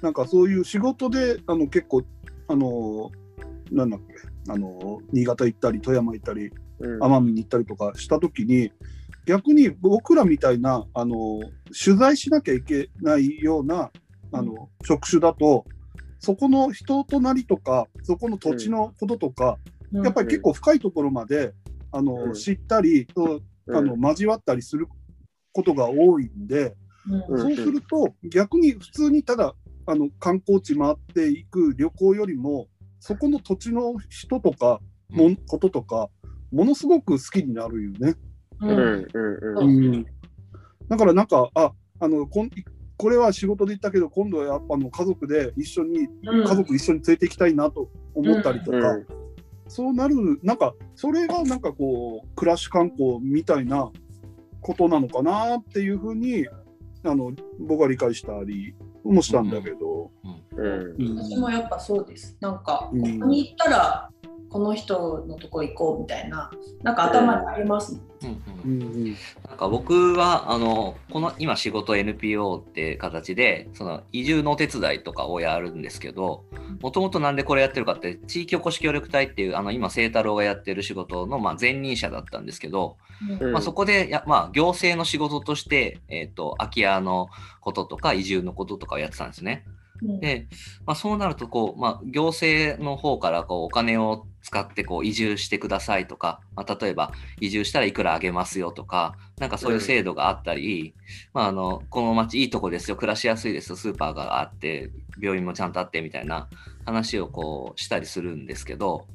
[0.02, 2.02] なんかそういう仕事であの結構
[2.48, 3.10] あの
[3.70, 4.14] なんだっけ
[4.52, 8.72] あの新潟行ったり富山行ったりうん奄美に行ったりとかした時に
[9.26, 11.40] 逆に僕らみたいなあの
[11.84, 13.90] 取材しなきゃいけないような
[14.32, 15.64] あの、職種だと
[16.18, 19.58] そこの人となりとかそこの土地のこととか、
[19.92, 21.52] やっぱり結構深いところまで
[21.92, 22.34] あの、うん。
[22.34, 24.86] 知ったりとあの交わったりする
[25.52, 26.76] ことが多いんで、
[27.28, 29.54] そうすると逆に普通にただ
[29.86, 32.68] あの観光地回っていく旅行よりも
[33.00, 36.08] そこの土地の人とかもんこととか
[36.52, 38.14] ものすごく好きになるよね。
[38.60, 38.76] ううん。
[38.76, 38.96] んうん。
[38.96, 39.08] う
[39.60, 39.94] うん。
[39.94, 40.06] うん。
[40.88, 42.50] だからなんかああのこん
[42.96, 46.44] これは仕事で行ったけど、今度はやっぱあの家族で一緒に、うん。
[46.44, 49.06] 家族一緒に連れて行きたいなと思ったりとか、うん。
[49.68, 53.90] そうなる、なんか、それがなんかこう、暮らし観光みたいな
[54.60, 56.46] ことなのかなっていうふうに、
[57.04, 60.10] あの、僕は理解したりもしたんだけど、
[60.58, 60.96] うん。
[60.98, 61.16] うん。
[61.16, 62.36] 私もやっぱそうです。
[62.40, 63.20] なんか、うん。
[63.20, 64.10] ここに行ったら、
[64.50, 66.50] この人のとこ行こうみたいな、
[66.82, 68.00] なんか頭にありますね。
[68.22, 69.16] うんうんうんうん
[69.48, 76.44] なんか僕はあのこの今仕事 NPO って形でその移住のお手伝いとかをやるんですけど
[76.80, 82.98] もともとなんでこれやってるかって地域おこし協力隊っていうあの今清太郎がやってる仕事のまあ前任者だったんですけど、
[83.40, 87.28] うんまあ、そこでや、まあ、行政の仕事として、えー、と空き家の
[87.60, 89.64] こととか移住のこととかをやってたんですね。
[90.02, 90.20] うん。
[90.20, 90.46] で、
[90.86, 100.94] まあ、そうなるとこう、まあ、行政の方からこうお金を使ってこう移住してくださいとか、まあ、例えば移住したらいくらあげますよとかなんかそういう制度があったり、
[101.34, 106.48] まあ、あのこの町いいとこですよ暮らしやすいですよスーパーがあって病院もちゃんとあってみたいな
[106.86, 109.06] 話をこうしたりするんですけど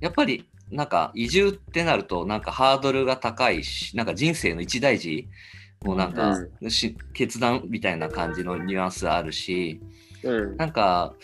[0.00, 5.28] やっぱりなんか移住ってなるとなんかハードルが高いしなんか人生の一大事
[5.84, 6.34] もうなんか、
[6.68, 9.80] し決断みたいな感じのニュアンスあるし、
[10.24, 11.14] うんなんか、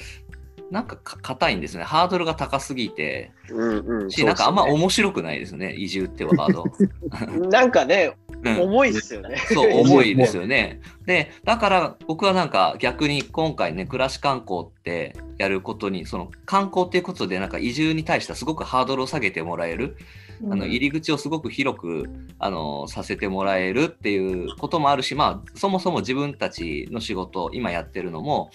[0.70, 1.82] なんかか硬いんですね。
[1.82, 6.64] ハードルが高すぎて、うんうんし、なんかあんま面白くないですね、移住ってワード。
[7.50, 8.12] なんかね、
[8.44, 9.36] うん重いですよね。
[9.52, 10.80] そう、重いですよね。
[11.06, 19.96] で、だから僕はなんか逆に今回ね、暮らし観光ってやることに、その観光っていうことで、なんか移住に対してはすごくハードルを下げてもらえる、
[20.44, 22.04] あの入り口をすごく広く
[22.38, 28.50] あのさせてもらえるっていうこともあるし、まあ、そもそも自分たちの仕事、今やってるのも、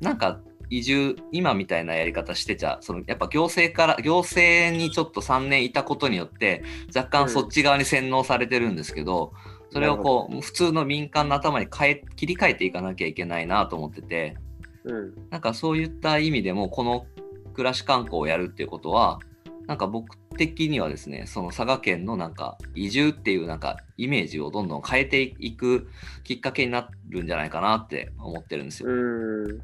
[0.00, 6.62] なんか移住、今みたいなやり方してちゃ、そのやっぱ行政から、行政にちょっと3年いたことによって、
[6.94, 9.32] 若干そっち側に洗脳されてるんですけど、
[9.70, 14.36] それをこう、普通の民間の頭に変え切り替えていかなきゃいけないなと思ってて、
[14.84, 15.14] うん。
[15.30, 17.06] なんかそういった意味でも、この
[17.54, 19.20] 暮らし観光をやるっていうことは、
[19.68, 25.90] なんか僕的にはですね、その佐賀県のなんか移住っていうなんかイメージをどんどん変えていく
[26.24, 28.88] きっかけになるんじゃないかなって思ってるんですよ。
[28.88, 29.60] うん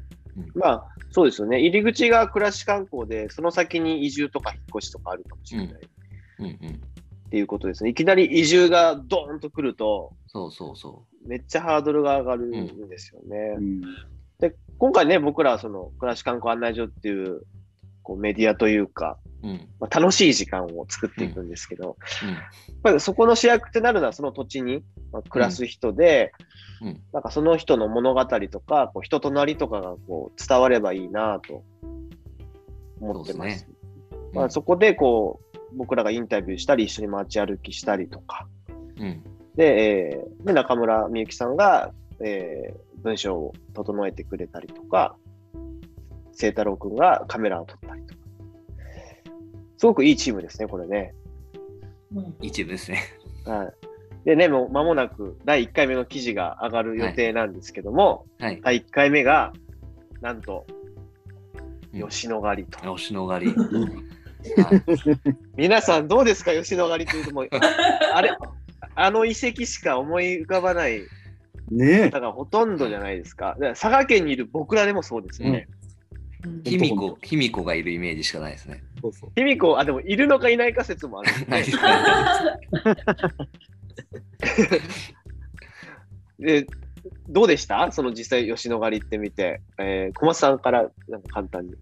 [0.53, 1.59] まあ、そうですよね。
[1.59, 5.77] 入り口が暮らし観光で、その先に移住とか引っ越しとかあるかもしれないっ
[6.39, 6.81] うんうん。
[7.31, 7.89] ていうことですね。
[7.89, 13.55] いきなり移住がドーンと来ると、そうそうそめっちゃハードルが上がるんですよね。
[13.57, 13.81] うん
[14.39, 17.43] で、今回ね、僕らはその暮らし観光案内所っていう
[18.03, 19.29] こうメディアというか、う。
[19.29, 19.34] うん。
[19.79, 22.29] まあ、楽しい時間を作っていくんですけど、うん。
[22.29, 22.41] やっ
[22.83, 26.33] ぱりそこの主役ってなるのはその土地にまあ暮らす人で、
[26.81, 31.63] うんうんなんかその人の物語とか、こう人となりとかがこう伝わればいいなと
[32.99, 33.59] 思ってます。
[33.61, 33.73] そね
[34.33, 38.45] まあ、そこでこう僕らがインタビューしたり、一緒に街歩きしたりとか、
[38.99, 39.23] うん。
[39.55, 45.15] で、えーで中村みゆきさんが、えー文章を整えてくれたりとか、
[46.35, 48.24] 清太郎くんがカメラを撮ったりとか。
[49.77, 51.13] すごくいいチームですね、これね。
[52.15, 53.03] うん一部ですね。
[53.45, 53.73] はい。
[54.25, 58.61] でね、もう間もなく第1回目の記事が上がる予定なんですけども、はい。
[58.63, 59.53] 第1回目が、
[60.21, 60.85] なんと、うん
[62.09, 62.95] 吉野ヶ里と。
[62.97, 63.53] 吉野ヶ里。
[63.55, 64.01] うんはい
[65.55, 67.49] 皆さんどうですか、吉野ヶ里というともう、
[68.13, 68.37] あれ、
[68.95, 71.01] あの遺跡しか思い浮かばない
[71.71, 73.53] ね方がほとんどじゃないですか。
[73.53, 75.67] だから佐賀県にいる僕らでもそうですよね。
[76.45, 78.83] うん卑弥呼、卑弥呼がいるイメージしかないですね。
[78.97, 79.31] え、そうそう。
[79.35, 81.83] 卑弥呼、あ、でもいるのかいないか説もあるんで ないですね。
[86.63, 86.67] で
[87.29, 87.91] どうでした？
[87.91, 91.73] その実際吉野ヶ里ってみて、えー、小松さんからなんか簡単に。
[91.73, 91.75] い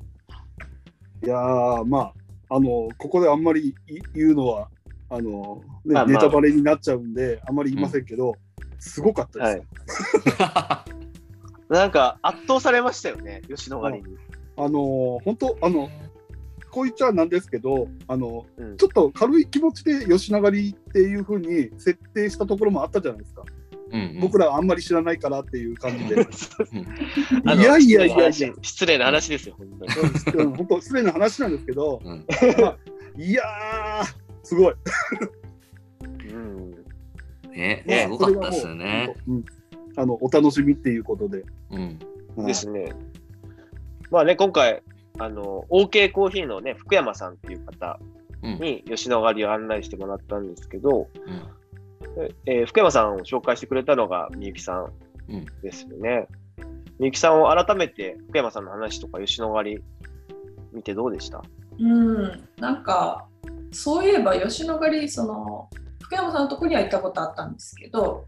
[1.28, 2.12] やー、ま
[2.49, 3.73] あ、あの、ここであんまりい
[4.13, 4.69] 言うのは、
[5.10, 8.36] あの、ねまあまあネタバレになっちゃうんで、あんまり言いませんけど、
[8.80, 10.43] すごかったです。
[10.43, 10.93] はい。
[11.73, 14.17] なんか圧倒されましたよね、吉野ヶ里に。
[14.57, 15.89] あの、本当あの、
[16.73, 23.43] こう言っちゃなんですけど、あの、うんちょっと軽い気持ちで吉永里っていうふうに設定したところもあったじゃないですか。
[23.91, 26.15] うんうん僕らあんまり知らないからっていう感じで。
[27.45, 29.67] いやいやいやいや失礼な話ですよ、本
[30.31, 30.45] 当に。
[30.45, 32.25] うん本当失礼な話なんですけど、うん
[33.21, 34.05] いやー、
[34.41, 34.73] すごい。
[36.33, 36.71] うん
[37.51, 39.15] ね、ねすごかったですよね。
[39.95, 41.43] あのお楽しみっていうことで。
[41.69, 41.99] うん。
[42.35, 42.95] はいですね。
[44.13, 44.84] まあね、今回、
[45.19, 47.99] あの、OK コーヒーのね、福山さんっていう方
[48.43, 48.60] うん。
[48.60, 52.30] に吉野ヶ里を案内してもらったんですけど、うん。
[52.45, 54.93] えー福山さんを紹介してくれたのがみゆきさん
[55.30, 55.45] うん。
[55.63, 56.28] ですよね。
[56.99, 59.78] みゆきさんを改めて福山さんの話とか吉野ヶ里
[60.73, 61.41] 見てどうでした？
[61.80, 63.26] うん、なんか
[63.71, 65.69] そういえば吉野ヶ里その
[66.02, 68.28] 福山さんのとこには行ったことあったんですけど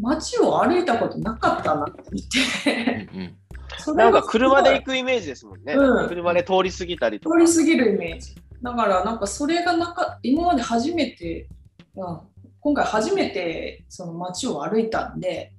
[0.00, 3.08] 街を歩いたことなかったなって言って。
[3.12, 3.26] うんうん。
[3.26, 3.45] それが
[3.94, 5.74] なんか車で行くイメージですもんね。
[5.74, 6.08] うん。
[6.08, 7.38] 車で通り過ぎたりとか。
[7.38, 8.34] 通り過ぎるイメージ。
[8.62, 11.48] だからなんかそれがなか今まで初めて、
[11.94, 12.20] うん、
[12.60, 15.52] 今回初めてその街を歩いたんで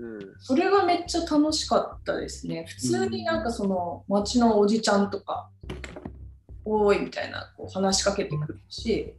[0.00, 0.34] うん。
[0.38, 2.64] それがめっちゃ楽しかったですね。
[2.66, 5.50] 普通になんかその街のおじちゃんとか
[6.64, 9.14] 「おーい」みたいなこう話しかけてくるし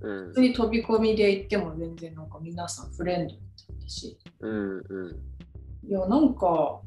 [0.00, 0.28] うん。
[0.28, 4.18] 普通に飛び込みで行っても全然なんか皆さんフレンドだったし。
[4.40, 5.88] うんうん。
[5.88, 6.80] いやなんか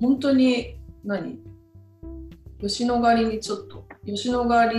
[0.00, 1.38] 本当に何？
[2.60, 4.78] 吉野ヶ里にちょっと吉野ヶ里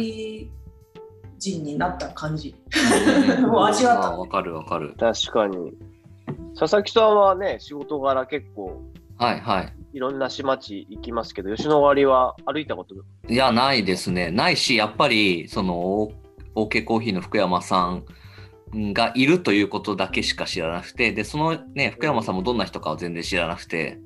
[1.37, 2.53] 人になった感じ
[3.47, 4.93] もう味わったあわかるわかる。
[4.99, 5.71] 確かに。
[6.59, 8.81] 佐々木さんはね、仕事柄結構
[9.17, 9.73] はいはい。
[9.93, 12.95] いろんな市町行きますけど、吉野ヶ里は歩いたこと？
[13.27, 14.31] いや、ないですね。
[14.31, 16.09] ないし、やっぱり、その、
[16.55, 18.03] OK コーヒーの福山さん
[18.93, 23.99] がいるということだけしか知らなくて、で、そのね、福山さんもどんな人かは全然知らなくて、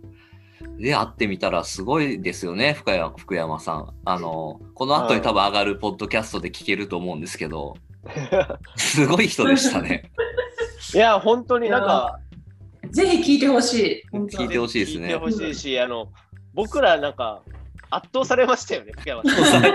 [0.77, 3.93] で、会ってみたらすごいですよね、福山福山さん。
[4.05, 7.75] あの、この後に多分上がるポッドキャストで聞けると思うんですけど、
[8.75, 10.11] すごい人でしたね。
[10.93, 12.19] いや、本当になんか、
[12.89, 16.09] ぜひ聞いてほしい聞いてほしいですね聞いてほしいし、あの、
[16.53, 17.41] 僕らなんか、
[17.89, 19.63] 圧倒されましたよね、福山さん。
[19.63, 19.69] も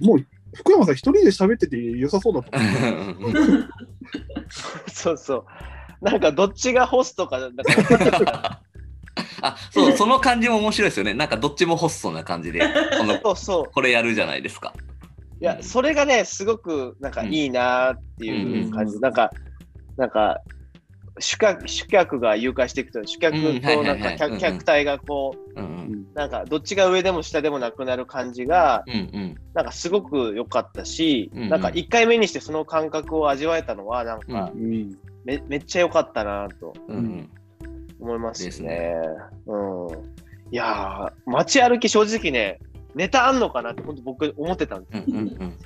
[0.00, 3.68] う、もう、福山さん一人で喋ってて良さそうだと思う。
[4.88, 5.44] そうそう。
[6.00, 8.60] なんか、どっちがホストか、なんか
[9.42, 11.14] あ、そう、その感じも面白いですよね。
[11.14, 12.60] なんかどっちもホストな感じで、
[12.98, 13.70] このそうそう。
[13.72, 14.72] これやるじゃないですか。
[15.40, 19.00] いや、それがね、すごくなんかいいなっていう感じ。
[19.00, 19.30] なんか、
[19.96, 20.40] なんか、
[21.18, 34.98] 主客主客が誘拐していくと、主客となんか客うんうん客体がこう、うんうんなんかどっちが上でも下でもなくなる感じが、うんうんなんかすごく良かったし、うんうんなんか1回目にしてその感覚を味わえたのは、なんかうん。
[35.24, 36.74] め,、めっちゃ良かったなと
[37.98, 38.68] 思いますですね。
[38.68, 38.94] ね
[39.46, 39.88] うん、
[40.50, 42.58] いやー、街歩き正直ね、
[42.94, 45.58] ネタあんのかなって本当僕思ってたんですうんうんうん。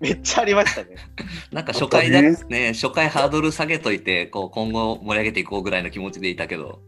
[0.00, 0.96] めっちゃありましたね。
[1.52, 2.32] なんか初回だあね。
[2.32, 2.42] った
[2.74, 6.80] 初回ハードル下げといてこう今後盛り上げていこうぐらいの気持ちでいたけど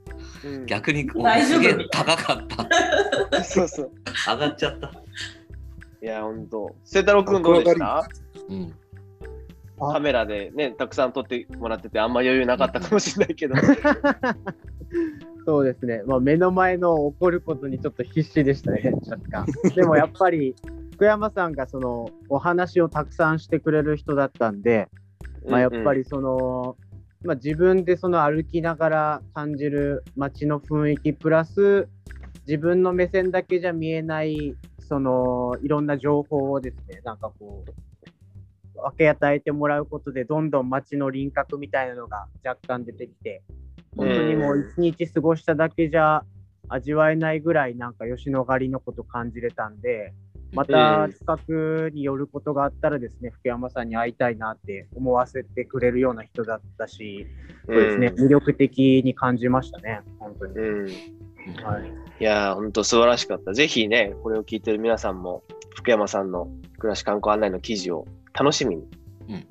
[0.45, 1.63] うん、逆にこう大丈夫。
[1.63, 3.43] すげえ高かった。
[3.45, 3.93] そうそう。
[4.27, 4.93] 上がっちゃった、
[6.03, 6.75] いや、本当。
[6.85, 8.07] 清太郎くんどうでした？
[8.49, 8.86] うん、あ
[9.79, 13.55] カメラでね、たくさん撮ってもらってて、あんま余裕なかったかもしれないけど。
[15.47, 19.47] そうですね、まあ、目の前の起こることにちょっと必死でしたね、若干。
[19.77, 20.57] でもやっぱり、
[20.95, 24.89] 福山さんがそのお話をたくさんしてくれる人だったんで、
[25.47, 26.77] まあ、やっぱりその、
[27.23, 31.89] まあ、自分でその歩きながら感じる街の雰囲気プラス
[32.47, 37.71] 自分の目線だけじゃ見えないそのいろんな情報をですねなんかこう
[38.77, 43.43] 分け与えてもらうことでどんどん街の輪郭みたいなのが若干出てきて
[43.97, 46.23] 本当にもう一日過ごしただけじゃ
[46.69, 50.13] 味わえないぐらいなんか吉野ヶ里のこと感じれたんで
[50.53, 57.27] また近くに寄ることがあったらですね、福山さんに会いたいなって思わせてくれるような人だったし、
[57.67, 60.55] そうですね、魅力的に感じましたね、本当に。
[60.55, 60.65] うん。
[60.81, 60.89] うん。
[60.89, 60.93] い
[61.63, 63.53] はい、やー、本当素晴らしかった。
[63.53, 65.43] ぜひね、これを聞いてる皆さんも、
[65.75, 68.07] 福山さんの暮らし観光案内の記事を
[68.39, 68.83] 楽しみに
[69.29, 69.47] うん。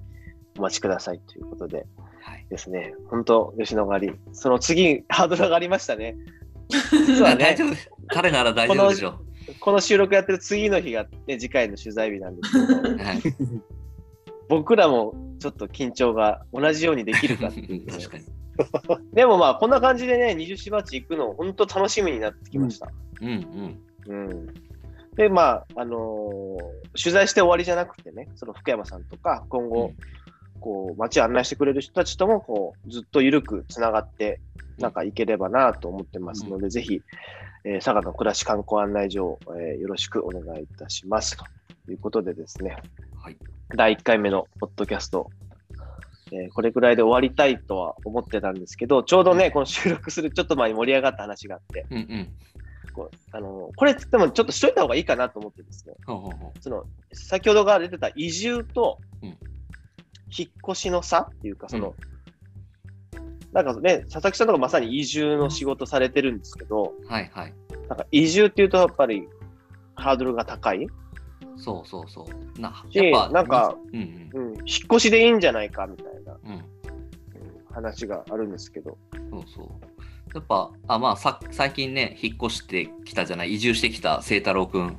[0.57, 1.85] お待ちくださいということで
[2.21, 2.45] はい。
[2.49, 6.15] ですね、本当、吉野ヶ里、その次、ハードルがありましたね。
[7.05, 7.55] 実はね、
[8.07, 9.19] 彼なら大丈夫でしょ
[9.59, 13.21] この収録やってる次の日が、ね、次回の取材日なんですけど、う、 はい、
[14.49, 18.25] 僕らもちょっと緊張が同じようにできるかっていうね 確かに。
[19.13, 22.89] でもまあ、こんな感じでね、二十四町行くの、本当楽しみになってきました。
[23.21, 24.27] うんうん。
[24.29, 24.53] うん。
[25.15, 29.91] で、まあ、あのー取材して終わりじゃなくてね、その福山さんとか、今後、
[30.61, 34.39] こう、街を案内してくれる人たちとも、こう、ずっと緩くつながって、
[34.79, 37.01] なんか行ければなと思ってますので、ぜひ、
[37.65, 41.35] えー佐賀の暮らし観光案内所を、えーよろしくお願いいたします。
[41.85, 42.77] ということでですね、
[43.21, 43.37] はい。
[43.75, 45.29] 第1回目のポッドキャスト、
[46.31, 52.29] えーこれくらいで終わりたいとは思ってたんですけど、ちょうどね、この収録するちょっと前に盛り上がった話があって、うんうん
[52.95, 55.95] こうあのこれってでもちょっとしといた方がいいかなと思ってですね、
[56.61, 59.37] その先ほどから出てた移住とうん。
[60.37, 61.93] 引っ越しの差っていうか、その、
[63.53, 67.53] なんかね、佐々木さんとかまさに移住の仕事されてるんですけど、うはいはい。
[67.87, 69.29] なんか移住っていうとやっぱり
[69.93, 70.87] ハードルが高い？
[71.55, 72.27] そうそうそ
[72.57, 72.59] う。
[72.59, 76.63] なしやっぱなんか、うんうん、引っ越しでいいんじゃないかみたいな、うんうんうん。
[77.71, 79.94] 話があるんですけど、そうそう。
[80.35, 84.97] やっぱ、あまあさ、最近ね、引っ越してきたじゃない、移住してきた清太郎くん。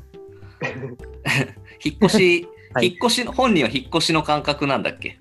[1.84, 2.86] 引っ越し、はい。
[2.86, 5.18] 引っ越しの、本人は引っ越しの感覚なんだっけ？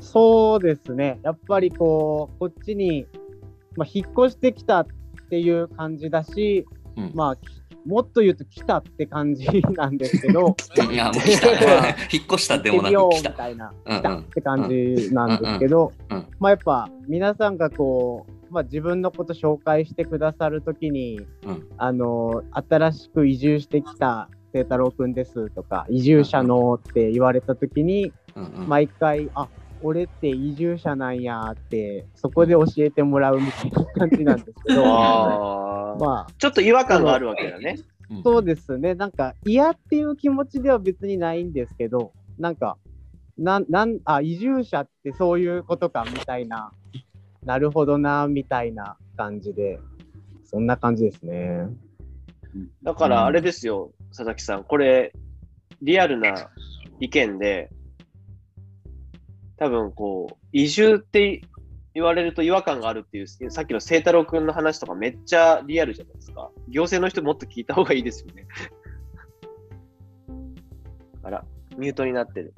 [0.00, 1.20] そうですね。
[1.22, 3.06] やっぱりこう、こっちに、
[3.76, 4.86] まあ、引っ越してきたっ
[5.30, 6.66] ていう感じだし、
[6.96, 7.12] うん。
[7.14, 7.42] まあ、き
[7.86, 10.56] もっと言うと来たって感じなんですけど、
[10.92, 11.48] いや、もう来た。
[12.12, 13.30] 引っ越したでもなく来た。
[13.30, 14.00] みたいな、うんうん。
[14.00, 16.16] 来たって感じなんですけどうん。
[16.18, 21.68] うん、まあやっぱ皆さんがこう、まあ、自分のこと紹介してくださるときに、うん。
[21.78, 28.68] あの新しく移住してきた清太郎くんですとか移住者のって言われたときに、うんうん。
[28.68, 29.48] 毎回あ
[29.80, 34.82] 俺って移住者なんやってそこで教えてもらうみたいな感じなんですけど。
[35.98, 37.78] まあちょっと違和感があるわけだね。
[38.10, 38.22] うん。
[38.22, 38.94] そうですね。
[38.94, 42.76] なんか嫌っていう気持ちでは別にないんですけどなんか
[43.38, 46.72] なんなんあ移住者ってそういうことかみたいな
[47.44, 49.78] なるほどなみたいな感じで
[50.52, 51.66] そんな感じですね。
[52.82, 55.14] だからあれですよ、佐々木さん、これ、
[55.80, 56.50] リアルな
[57.00, 57.70] 意見で、
[59.56, 61.40] 多分こう、移住って
[61.94, 66.50] 言われると違和感があるっていう、さっきの清太郎くんの話とかめっちゃリアルじゃないですか。
[66.68, 68.46] 行政の人もっと聞いた方がいいですよね。
[71.22, 71.46] あら、
[71.78, 72.52] ミュートになってる。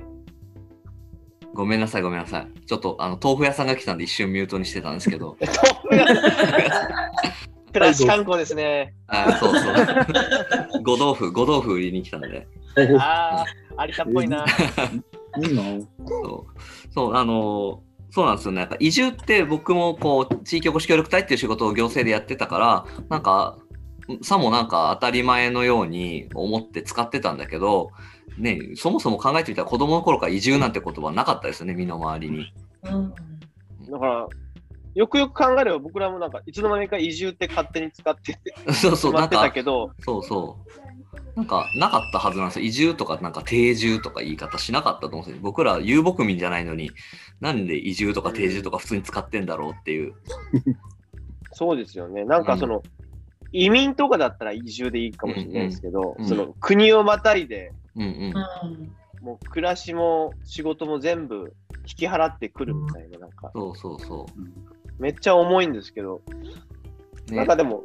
[1.55, 2.49] ごめんなさい、ごめんなさい。
[2.67, 5.37] ちょっと、あの、豆腐屋さんが来たんで一瞬ミュートにしてたんですけど。
[7.73, 8.95] 暮らし観光ですね。
[9.07, 9.71] あそうそ
[10.79, 10.83] う。
[10.83, 12.47] ご豆腐、ご豆腐売りに来たんで。
[12.99, 13.45] あ
[13.77, 14.45] あ、有田っぽいな。
[15.43, 15.63] いいな。
[16.07, 18.61] そう、そうあのーそうなんですよね。
[18.61, 23.59] なんか移住って僕もこう地域おこし協力隊っていう仕事を行政でやってたから、なんか
[24.23, 27.91] さもなんか当たり前のように思って使ってたんだけど、
[28.39, 32.53] ね、そもそも考えてみたら子供の頃から移住なんて言葉なかったですよね、身の回りに。
[32.85, 33.15] うん
[33.91, 34.29] だから、
[34.95, 38.39] よくよく考えれば僕らもなんか、いつの間にか移住って勝手に使って
[38.73, 40.71] そうそう、しまってたなんか、けど、そうそう。
[41.37, 42.65] なんかなかったはずなんですよ。
[42.65, 45.41] 移住とかなんか定住とか言い方しなかったと思うんですよ。
[45.43, 46.93] 僕ら遊牧民じゃないのに、
[47.41, 50.15] なんで移住とか定住とか普通に使ってんだろうっていう。
[51.53, 52.25] そうですよね。
[52.25, 52.83] なんかその、
[53.55, 58.11] 移民とかだったら移住でいいかもしれないですけど、うんうんその国をまたいで、うんうん。
[58.11, 58.93] うん
[59.23, 61.55] もう暮らしも仕事も全部
[61.89, 64.27] 引き払ってくるみたいな、なんか、そうそうそ
[64.99, 67.31] めっちゃ重いんですけど、う。
[67.31, 67.85] ねなんかでも、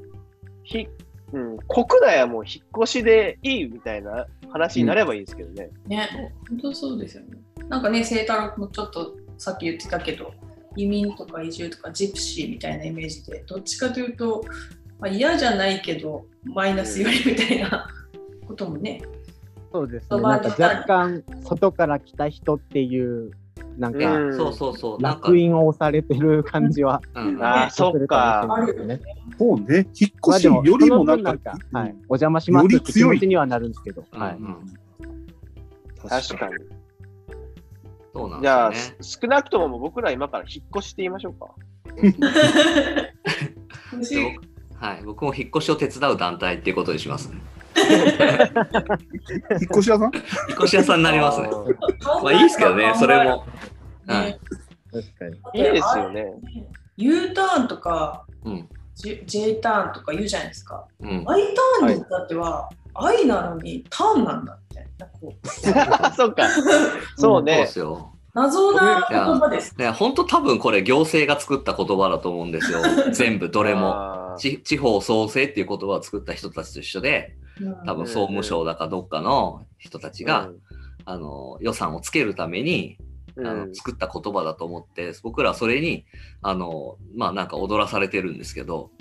[0.63, 0.89] ひ
[1.31, 5.69] うん、国内はもう引っ越しでいいみたいな話になればいいですけどね。
[5.87, 7.37] ね、本当そうですよね。
[7.69, 10.33] なんかね、清太郎もちょっとさっき言ってたけど、
[10.75, 14.43] 移民とか移住とかジプシーみたいなイメージで、どっちかというと、
[14.99, 17.87] まあ、嫌じゃないけど、マイナスよりみたいな
[18.47, 19.01] こともね。
[19.71, 20.21] そうですね。
[20.21, 23.31] なんか若干外から来た人っていう
[23.77, 25.01] なんかうんそうそうそう。
[25.01, 28.45] なんか烙、印を押されてる感じはうんあーそっか。
[29.37, 29.87] そうね。
[29.99, 31.35] 引っ越しよりもなんか
[31.71, 34.35] はい、お邪魔しますって気持ちにはなるんですけど、はい。
[34.35, 34.57] うん
[36.07, 36.53] 確かに。
[38.13, 38.71] そうなんじゃあ、
[39.01, 41.47] 少なくとも僕ら今から引っ越して言いましょうか。
[44.79, 47.41] はい、僕も引っ越しを手伝う団体っていうことにしますね。
[47.79, 47.89] 引っ
[49.71, 50.11] 越し屋さん？
[50.15, 50.23] 引っ
[50.57, 51.49] 越し屋さんになりますね。
[52.05, 53.45] あまあいいですけどね、それも。
[54.07, 54.39] はいね。
[54.91, 55.63] 確かに。
[55.63, 55.67] ー。
[55.67, 56.25] いいですよね。
[56.97, 58.69] U ターンとか、うん。
[58.95, 60.85] J, J ターンとか言うじゃないですか。
[60.99, 61.23] うん。
[61.27, 64.87] I ターンだっては、I なのにターンなんだって。
[64.97, 65.47] なんかこう
[66.15, 66.49] そうか。
[66.49, 67.67] そうそうでね。
[67.67, 68.11] すよ。
[68.33, 69.77] 謎な言葉です。
[69.77, 72.79] ね、本当多分これ行政が作った言葉だと思うんですよ。
[73.13, 74.35] 全部どれも。
[74.37, 77.35] 地方創生っていう言葉を作った人たちと一緒で、
[77.85, 80.49] 多分総務省だかどっかの人たちが、
[81.05, 82.97] あの予算をつけるために
[83.35, 86.05] うんあの作った言葉だと思って、僕らはそれに
[86.41, 88.91] あのまあなんか踊らされてるんですけど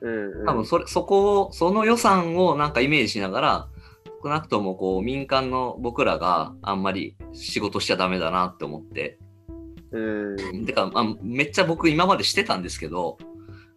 [0.00, 3.68] うんうん多分それそこをその予算をなんかイメージしながら
[4.22, 9.18] 少なくともこう民間の僕らがあんまり仕事しちゃダメだなって思って。
[9.92, 10.66] うん。
[10.66, 13.16] てか、まあ、めっちゃ僕今までしてたんですけど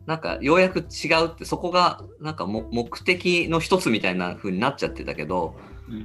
[0.06, 5.56] なんかようやく違うってそこがなんかも目的の一つみたいな風になっちゃってたけど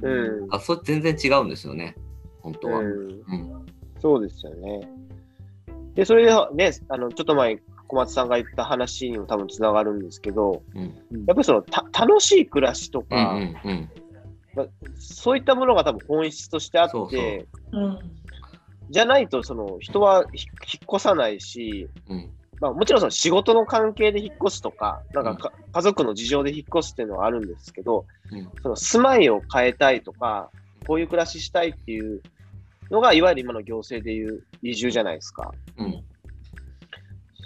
[0.01, 0.47] うん。
[0.49, 1.95] あそれ全然違うんですよね。
[2.41, 2.79] 本当は。
[2.79, 2.87] うん。
[2.87, 3.65] うん。
[3.99, 4.89] そうですよね。
[5.95, 10.83] で、それでね、あのちょっと前、小松さんが言った話にも多分つながるんですけど、うん。
[10.83, 10.91] やっ
[11.27, 13.89] ぱりそのた楽しい暮らしとうんか、うんうん
[14.97, 17.47] そういったものが多分本質としてあって、そうそう。
[17.71, 17.99] うん
[18.89, 22.31] じゃないとその人はひ引っ越さないし、うん。
[22.59, 28.49] まあ、もちろんその仕事の関係で引っ越すとか、なんかか家族の事情で引っ越すっていうのはあるんですけど、うん。
[28.63, 30.49] その住まいを変えたいとか、
[30.85, 32.21] こういう暮らししたいっていう
[32.89, 35.53] のが、いわゆる今の行政でいう移住じゃないですか。
[35.77, 36.03] うん。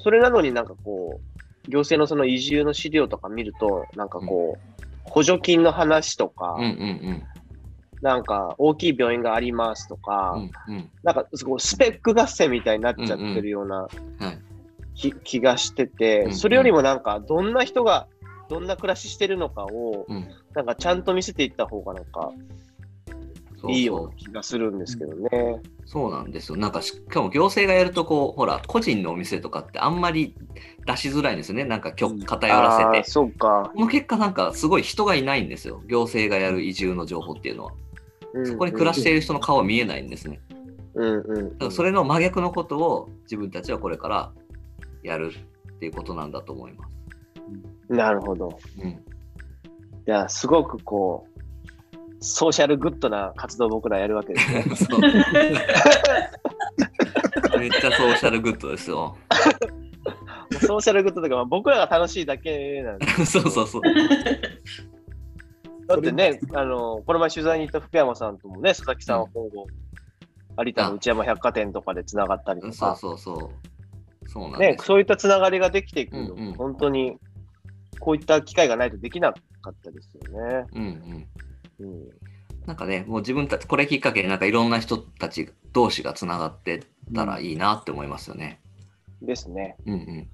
[0.03, 1.19] それなのになんかこ
[1.67, 4.70] う、行政のその移住の資料とか見ると、なんかこう、
[5.11, 7.23] 補助金の話とか、うんうん
[8.01, 10.33] なんか大きい病院がありますとか、
[10.67, 10.89] うんうん。
[11.03, 13.89] なんかすごいスペック合戦みたいになっちゃってるようなはい。
[14.95, 16.35] 気,、気がしてて、うんうん。
[16.35, 18.07] それよりもなんかどんな人が
[18.49, 20.27] どんな暮らししてるのかを、うん。
[20.55, 22.31] なんかちゃんと見せていった方がなんか
[23.11, 23.71] そうそう。
[23.71, 25.29] いいような気がするんですけどね。
[25.31, 25.61] そう
[25.99, 26.57] なんですよ。
[26.57, 30.35] なんかしかも行政がやるとこうほら個人のお店とかってあんまり
[30.85, 31.65] 出しづらいんですよね。
[31.65, 33.09] なんか偏らせて。
[33.09, 33.71] そうか。
[33.73, 35.81] この結果なんかすごい人がいないんですよ。
[35.87, 37.71] 行政がやる移住の情報っていうのは。
[38.45, 40.39] そこに暮らしている人の顔は見えないんですね。
[40.93, 44.31] うんうんだからそれの真逆のことを自分たちはこれから
[45.03, 45.31] やる
[45.73, 47.01] っていうことなんだと思います。
[47.89, 48.57] なるほど。
[48.79, 48.97] うん、い
[50.05, 51.30] や、すごくこう、
[52.21, 54.63] ソーシャルグッドな活動を僕らやるわけですね。
[57.57, 59.17] めっちゃソーシャルグッドですよ。
[60.61, 63.07] ソーシャルグッドとか、まあ、僕らが楽しいだけなんで。
[63.25, 63.81] そうそうそう。
[65.87, 69.65] だってね、あの、この前取材に行った福山さんともね、佐々木さんは今後、
[70.63, 73.49] 有田の内山百貨店とかでつながったりとそうか、そうそう。
[74.29, 74.77] そうなんね。
[74.79, 77.17] そういったつながりができていくの、うんうん本当に、
[77.99, 79.39] こういった機会がないとできなか
[79.71, 80.65] ったですよね。
[80.73, 81.27] うんうん。
[81.81, 82.09] うん、
[82.65, 86.81] なんかね、もう自分たち、これきっかけでなんかいろんな人たち同士がつながってっ
[87.13, 88.59] たらいいなって思いますよね。
[89.21, 89.75] ですね。
[89.85, 90.27] うんうん。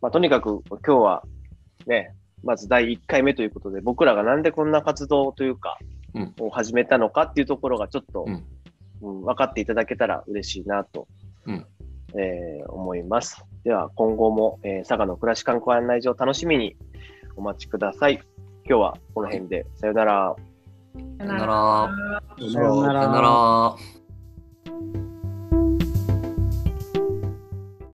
[0.00, 1.24] まあ、とにかく今日は
[1.86, 5.78] ね、まず第1回目ということで、僕らがなんでこんな活動というか、
[6.14, 8.44] うんを始めたのかっていうところがちょっと、うんうん
[9.02, 11.06] 分かっていただけたら嬉しいなと、
[11.44, 11.66] うん
[12.16, 13.44] えー思います。
[13.64, 16.76] では今後も、えー佐賀の暮らし観光案内所を楽しみに
[17.36, 18.20] お待ちください。
[18.66, 19.66] 今日はこの辺で。
[19.74, 20.34] さよなら。
[21.18, 21.90] さよなら。
[22.50, 23.76] さよなら。